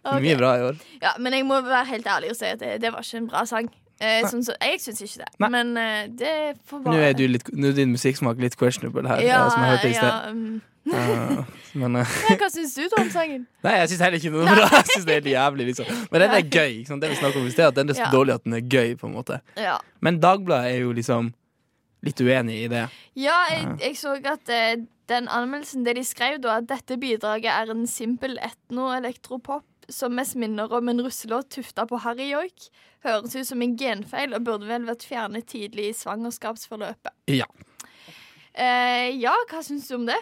[0.00, 0.20] okay.
[0.24, 0.78] Mye bra i år.
[1.02, 3.28] Ja, men jeg må være helt ærlig og si at det, det var ikke en
[3.28, 3.68] bra sang.
[4.02, 5.28] Eh, sånn, så, jeg syns ikke det.
[5.44, 6.34] Men eh, det
[6.66, 9.62] får Nå er, du litt, nå er din musikksmak litt questionable her, Ja, eh, som
[9.66, 10.40] jeg hørte i ja, sted.
[10.40, 10.62] mm.
[10.84, 11.38] Eh,
[11.80, 13.46] men uh, men, Hva syns du om sangen?
[13.64, 14.66] Nei, jeg syns heller ikke noe bra.
[14.74, 16.02] Jeg synes det er jævlig, liksom.
[16.12, 16.74] Men den er gøy.
[16.82, 17.04] Ikke sant?
[17.04, 18.10] Det vi snakker om i sted, at den er så Ja.
[18.12, 19.40] dårlig at den er gøy, på en måte.
[19.56, 19.78] Ja.
[20.04, 21.32] Men Dagbladet er jo liksom
[22.04, 22.86] litt uenig i det.
[23.18, 27.50] Ja, jeg, jeg så at eh, den anmeldelsen det de skrev da, at dette bidraget
[27.52, 32.70] er en simpel etno-elektropop som mest minner om en russelåt tufta på harryjoik.
[33.04, 37.12] Høres ut som en genfeil og burde vel vært fjernet tidlig i svangerskapsforløpet.
[37.28, 37.48] Ja.
[38.54, 40.16] Eh, ja, hva syns du om det?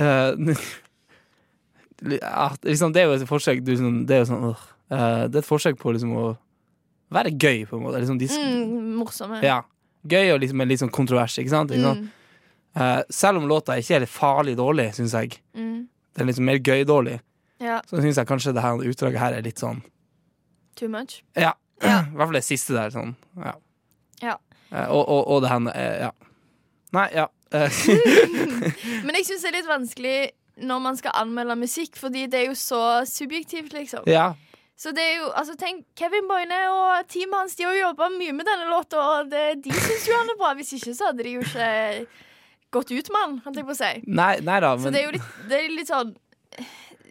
[0.00, 0.54] Eh,
[2.16, 3.74] ja, liksom, det er jo et forsøk du,
[4.06, 4.62] Det er jo sånn øh,
[5.28, 6.24] Det er et forsøk på liksom å
[7.12, 8.00] være gøy, på en måte.
[8.00, 9.42] Liksom, de, Mm, morsomme.
[9.44, 9.60] ja,
[10.08, 11.72] gøy og liksom med litt sånn kontrovers, ikke sant?
[11.74, 12.06] Ikke sant?
[12.06, 12.18] Mm.
[12.72, 15.36] Uh, selv om låta ikke er farlig dårlig, syns jeg.
[15.54, 15.88] Mm.
[16.16, 17.18] Den er liksom mer gøy-dårlig.
[17.62, 19.84] Ja, Så syns jeg kanskje det her utdraget her er litt sånn
[20.76, 21.22] too much.
[21.38, 21.52] Ja.
[21.82, 22.92] I hvert fall det siste der.
[22.94, 23.14] Sånn.
[23.38, 23.54] Ja.
[24.22, 24.36] Ja.
[24.72, 26.12] Uh, og, og, og det her uh, Ja.
[26.92, 27.26] Nei, ja.
[29.04, 30.16] Men jeg syns det er litt vanskelig
[30.64, 34.04] når man skal anmelde musikk, fordi det er jo så subjektivt, liksom.
[34.08, 34.32] ja.
[34.82, 38.08] Så det er jo, altså tenk, Kevin Boine og teamet hans De har jo jobba
[38.16, 40.50] mye med denne låta, og det, de syns jo han er bra.
[40.58, 41.68] Hvis ikke så hadde de jo ikke
[42.74, 43.92] gått ut med han, holdt jeg på å si.
[44.08, 46.14] Nei, nei da, Så det er jo litt, det er litt sånn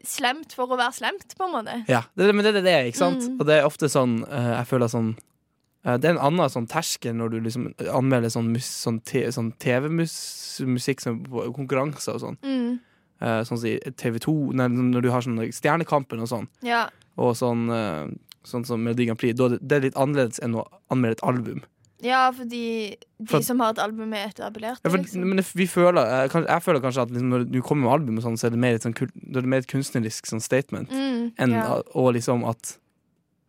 [0.07, 1.79] slemt for å være slemt, på en måte.
[1.91, 3.23] Ja, det, men det er det, ikke sant?
[3.23, 3.39] Mm.
[3.39, 6.69] Og det er ofte sånn uh, Jeg føler sånn uh, Det er en annen sånn
[6.71, 12.41] terskel når du liksom anmelder sånn, sånn, sånn TV-musikk som på konkurranser og sånn.
[12.43, 12.79] Mm.
[13.21, 16.47] Eh, sånn som i TV2, nei, når du har sånn Stjernekampen og sånn.
[16.65, 16.88] Ja.
[17.21, 18.07] Og sånn uh,
[18.47, 21.62] sånn som Melodi Grand Prix, da det, er litt annerledes enn å anmelde et album.
[22.01, 24.79] Ja, fordi de For- som har et album, er etablert.
[24.81, 25.27] Ja, for, liksom.
[25.29, 28.25] men vi føler, jeg, jeg føler kanskje at liksom, når du kommer med album, og
[28.25, 30.89] sånn, så er det mer sånn, er det mer et kunstnerisk sånn, statement.
[30.89, 31.67] Mm, enn ja.
[31.93, 32.79] og liksom at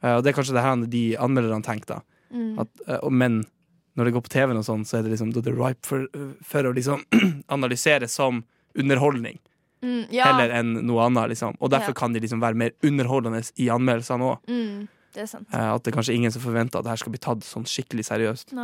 [0.02, 2.02] eh, Og det er kanskje det her de anmelderne tenker, da.
[2.28, 2.58] Mm.
[2.60, 3.40] At, eh, og, men
[3.96, 5.88] når det går på TV-en, og sånn, så er det liksom da er det ripe
[5.88, 6.04] for,
[6.44, 7.06] for å liksom
[7.56, 8.44] analysere som
[8.76, 9.40] underholdning.
[9.82, 10.24] Mm, ja.
[10.30, 11.28] Heller enn noe annet.
[11.34, 11.56] Liksom.
[11.60, 11.98] Og derfor Ja.
[11.98, 14.38] kan de liksom være mer underholdende i anmeldelsene òg.
[14.48, 17.18] Mm, det er at det er kanskje ingen som forventer at det her skal bli
[17.18, 18.54] tatt sånn skikkelig seriøst.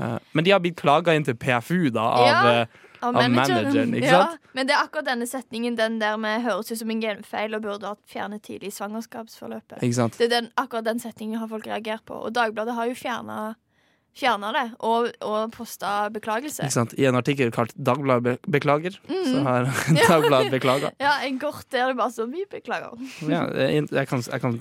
[0.00, 2.66] Eh, men de har blitt klaga inn til PFU da, av, Ja,
[3.02, 3.92] av, av manageren.
[3.94, 4.40] ikke ja, sant?
[4.54, 7.62] Men det er akkurat denne setningen Den der med høres ut som en genfeil og
[7.62, 9.82] burde vært fjernet tidlig i svangerskapsforløpet.
[9.82, 10.08] Ikke?
[10.16, 12.14] Det er den, akkurat den setningen har folk reagert på.
[12.14, 13.54] Og Dagbladet har jo fjerna
[14.12, 16.62] det, og, og posta beklagelse.
[16.62, 16.94] Ikke sant?
[16.98, 19.24] I en artikkel kalt 'Dagbladet be beklager', mm.
[19.24, 20.06] så har Ja.
[20.12, 20.90] Dagbladet beklaga.
[21.00, 22.98] Ja, en kort der det bare står 'vi beklager'.
[23.28, 24.60] Ja, jeg, jeg, kan, jeg, kan,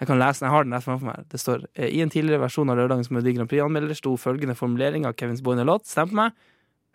[0.00, 0.46] jeg kan lese den.
[0.46, 1.24] Jeg har den rett framfor meg.
[1.30, 5.06] Det står eh, I en tidligere versjon av lørdagens Melodi Grand Prix-anmelder sto følgende formulering
[5.06, 5.86] av Kevins Boine-låt.
[5.86, 6.32] Stem på meg.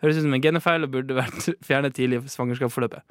[0.02, 3.02] Høres ut som en genefeil og burde vært fjernet tidlig i svangerskapsforløpet.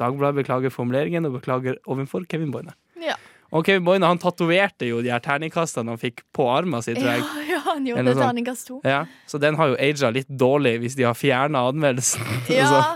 [0.00, 2.72] Dagbladet beklager formuleringen og beklager overfor Kevin Boine.
[3.00, 3.16] Ja.
[3.54, 7.14] Og Kevin Boine han tatoverte jo de her terningkastene han fikk på armen sin, tror
[7.14, 8.80] Ja, ja, han gjorde det terningkast to.
[8.84, 12.24] Ja, så den har jo aga litt dårlig hvis de har fjerna anmeldelsen.
[12.56, 12.94] Ja,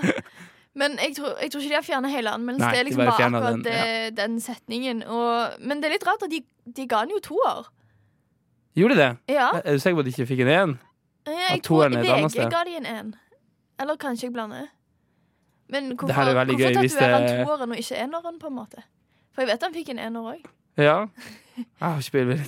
[0.81, 2.67] men jeg tror, jeg tror ikke de har fjernet hele anmeldelsen.
[2.67, 5.03] Nei, det er de liksom bare bare akkurat den, det, den setningen.
[5.05, 6.41] Og, men det er litt rart at de,
[6.79, 7.67] de ga den jo toer.
[8.79, 9.11] Gjorde de det?
[9.35, 9.49] Ja.
[9.65, 10.77] Er du sikker på at de ikke fikk en én?
[11.27, 13.11] Eh, Jeg tror jeg annet VG ga de en én.
[13.83, 14.71] Eller kanskje jeg blander.
[15.71, 18.57] Men hvorfor, Det hvorfor gøy hvis tatoverer han det- toeren og ikke eneren, på en
[18.57, 18.83] måte?
[19.35, 20.47] For jeg vet han fikk en ener òg.
[20.79, 20.97] Ja.
[21.57, 22.47] Jeg har ikke peiling.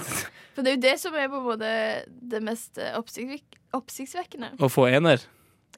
[0.53, 1.75] For det er jo det som er på en måte
[2.33, 4.51] det mest eh, oppsiktsvek oppsiktsvekkende.
[4.61, 5.23] Å få ener.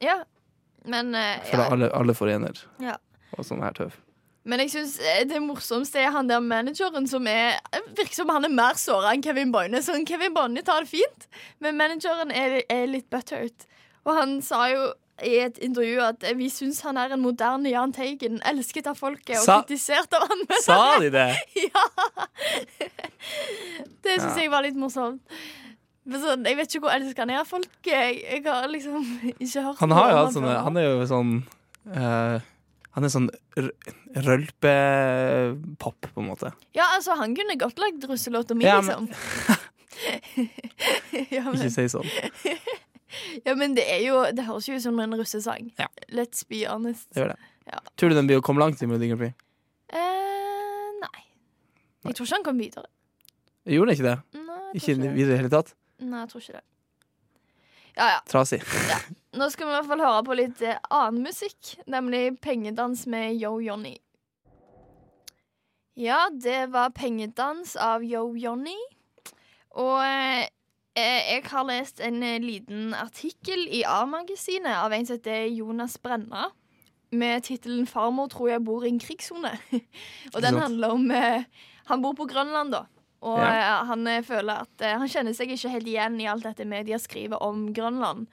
[0.03, 0.17] Ja.
[0.85, 1.69] Men uh, For ja.
[1.71, 2.65] alle, alle får ener.
[2.83, 2.97] ja.
[3.35, 3.95] Og sånn her tøv.
[4.45, 7.57] Men jeg synes eh, det morsomste er han der manageren som er
[7.97, 9.81] virker som han er mer såra enn Kevin Boine.
[9.83, 11.25] Sånn, Kevin Boine tar det fint,
[11.63, 13.65] men manageren er, er litt butthurt.
[14.05, 14.91] Og han sa jo
[15.23, 19.37] i et intervju at vi syns han er en moderne Jahn Teigen, elsket av folket
[19.39, 20.63] og Sa- kritisert av anmeldere.
[20.67, 21.27] Sa de det?
[21.61, 21.83] ja!
[24.03, 24.41] Det syns Ja.
[24.43, 25.21] jeg var litt morsomt.
[26.05, 27.87] Sånn, jeg vet ikke hvor elsket han er av folket.
[27.89, 29.05] Jeg, jeg har liksom
[29.39, 30.57] ikke hørt Han har jo hatt sånne.
[30.67, 31.31] Han er jo sånn
[31.89, 32.35] uh,
[32.93, 33.29] Han er sånn
[34.27, 36.51] rølpepop, på en måte.
[36.77, 39.09] Ja, altså, han kunne godt lagd russelåter mi, Ja, liksom.
[41.35, 42.09] ja, men, Ikke si sånn.
[43.45, 45.71] Ja, men det er jo Det høres jo ut som en russesang.
[45.79, 45.87] Ja.
[46.15, 47.07] Let's be honest.
[47.15, 47.39] Det det.
[47.65, 47.79] Ja.
[47.97, 49.33] Tror du den blir å komme langt i Melodi Grand Prix?
[49.89, 51.25] Eh, nei.
[52.05, 52.87] Jeg tror ikke han kom videre.
[53.65, 54.43] Gjorde den ikke det?
[54.45, 55.73] Nei, Ikke ikke videre i det hele tatt?
[56.05, 56.65] Nei, jeg tror ikke det.
[57.95, 58.19] Ja, ja.
[58.27, 58.59] Trasig.
[59.39, 63.39] Nå skal vi i hvert fall høre på litt eh, annen musikk, nemlig Pengedans med
[63.39, 63.95] Yo Johnny.
[65.95, 68.75] Ja, det var Pengedans av Yo Johnny.
[69.79, 70.43] Og eh,
[71.01, 76.49] jeg har lest en eh, liten artikkel i A-magasinet av en som heter Jonas Brenna.
[77.11, 79.53] Med tittelen 'Farmor tror jeg bor i en krigssone'.
[80.33, 81.43] og den handler om eh,
[81.85, 82.85] Han bor på Grønland, da.
[83.21, 83.51] Og Ja.
[83.81, 86.65] eh, han eh, føler at eh, Han kjenner seg ikke helt igjen i alt dette
[86.65, 88.27] media skriver om Grønland.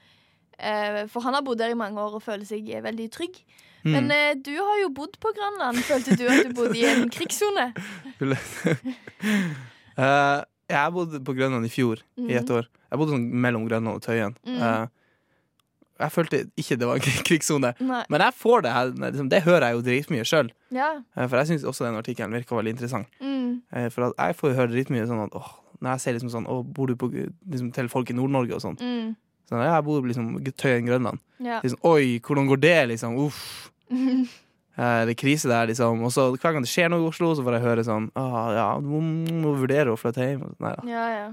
[0.59, 3.43] Eh, for han har bodd der i mange år og føler seg eh, veldig trygg.
[3.85, 3.93] Mm.
[3.93, 5.77] Men eh, du har jo bodd på Grønland.
[5.83, 7.73] Følte du at du bodde i en krigssone?
[9.99, 10.41] Eh,
[10.73, 12.67] jeg bodde på Grønland i fjor, i et år.
[12.91, 14.37] Jeg bodde sånn mellom Grønland og Tøyen.
[14.49, 14.59] Mhm.
[14.59, 14.99] Uh,
[16.03, 17.69] jeg følte ikke det var en krigssone.
[17.79, 20.49] Men jeg får det her liksom, Det hører jeg jo dritmye sjøl.
[20.75, 20.89] Ja.
[21.15, 23.13] For jeg syns også den artikkelen virka veldig interessant.
[23.23, 23.61] Mm.
[23.71, 25.51] Uh, For jeg får jo høre dritmye sånn at åh,
[25.83, 28.65] når jeg ser liksom sånn Å, bor du på liksom, til folk i Nord-Norge og
[28.65, 28.79] sånn.
[28.81, 29.13] Mm.
[29.51, 31.23] Sånn, jeg bor liksom Tøyen, Grønland.
[31.43, 31.61] Ja.
[31.63, 33.19] Liksom, Oi, hvordan går det, liksom?
[33.29, 33.71] Uff.
[34.79, 36.03] Eh, Det krise der, liksom.
[36.07, 38.49] Og så hver gang det skjer noe i Oslo, så får jeg høre sånn ah,
[38.57, 40.47] Ja, du må, vurdere å flytte hjem.
[40.49, 40.75] Sånn da.
[40.89, 41.31] ja, ja.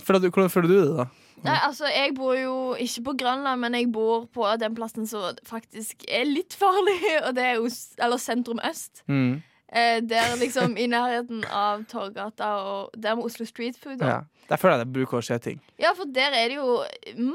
[0.00, 1.06] Føler du, hvordan føler du det, da?
[1.40, 5.38] Nei, altså, jeg bor jo ikke på Grønland, men jeg bor på den plassen som
[5.48, 9.02] faktisk er litt farlig, og det er jo eller sentrum øst.
[9.08, 9.40] Mm.
[9.72, 14.02] Eh, der liksom i nærheten av Torgata og der med Oslo Street Food.
[14.02, 14.24] Ja.
[14.48, 15.60] Der føler jeg det bruker å skje ting.
[15.78, 16.80] Ja, for der er det jo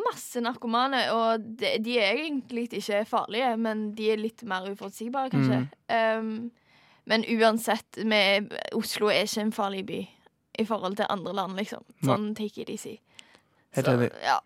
[0.03, 5.31] masse narkomane, og de, de er egentlig ikke farlige, men de er litt mer uforutsigbare,
[5.31, 5.61] kanskje.
[5.87, 6.51] Um,
[7.07, 10.01] men uansett, med, Oslo er ikke en farlig by
[10.59, 11.87] i forhold til andre land, liksom.
[12.03, 12.97] Sånn take it easy.
[13.79, 14.11] Helt enig.
[14.25, 14.41] ja.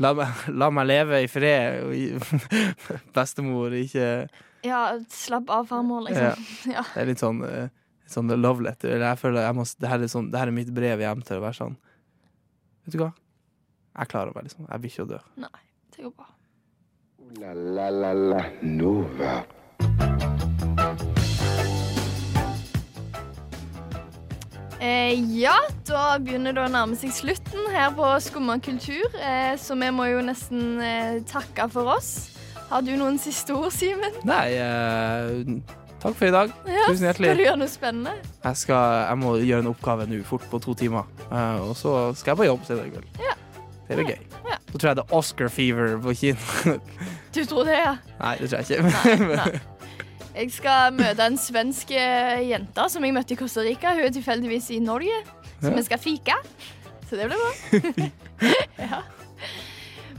[0.00, 0.12] La
[0.48, 2.20] la meg leve i fred.
[3.16, 4.26] Bestemor, ikke
[4.62, 6.44] ja, slapp av, farmor, liksom.
[6.76, 6.84] Ja.
[6.94, 7.72] Det er litt sånn, eh,
[8.10, 8.94] sånn love letter.
[8.94, 11.24] Eller jeg føler jeg må, det, her er sånn, det her er mitt brev hjem
[11.26, 11.80] til å være sånn
[12.82, 13.12] Vet du hva?
[13.92, 14.66] Jeg klarer meg, liksom.
[14.66, 15.18] Jeg vil ikke å dø.
[15.44, 16.30] Nei, det går bra.
[17.38, 19.36] La la la la Nova.
[24.82, 25.54] Eh, ja,
[25.86, 30.08] da begynner det å nærme seg slutten her på Skumma kultur, eh, så vi må
[30.10, 32.31] jo nesten eh, takke for oss.
[32.72, 34.14] Har du noen siste ord, Simen?
[34.24, 35.42] Nei, eh,
[36.00, 36.52] takk for i dag.
[36.64, 38.14] Ja, Tusen Skal du gjøre noe spennende?
[38.46, 41.92] Jeg, skal, jeg må gjøre en oppgave nå fort på to timer, Uh, og så
[42.16, 43.20] skal jeg på jobb senere i kveld.
[43.24, 43.34] Ja.
[43.88, 44.18] Det blir gøy.
[44.72, 46.74] Så tror jeg det er Oscar fever på kino.
[47.32, 47.94] Du tror det, ja?
[48.20, 48.82] Nei, det tror jeg ikke.
[48.88, 49.60] Nei, nei.
[50.32, 53.92] Jeg skal møte en svensk eh, jente som jeg møtte i Costa Rica.
[53.96, 55.18] Hun er tilfeldigvis i Norge,
[55.60, 55.74] så Ja.
[55.76, 56.36] vi skal fike.
[57.08, 58.12] Så det blir bra.
[58.84, 59.02] ja.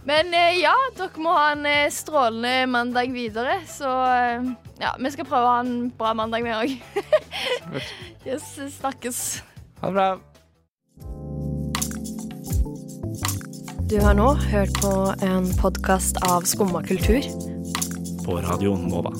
[0.05, 3.61] Men eh, ja, dere må ha en eh, strålende mandag videre.
[3.69, 4.51] Så eh,
[4.81, 6.75] ja, vi skal prøve å ha en bra mandag, vi òg.
[8.27, 9.23] yes, snakkes.
[9.79, 10.09] Ha det bra.
[13.87, 17.21] Du har nå hørt på en podkast av Skumma kultur.
[18.25, 19.13] På Radio Nova.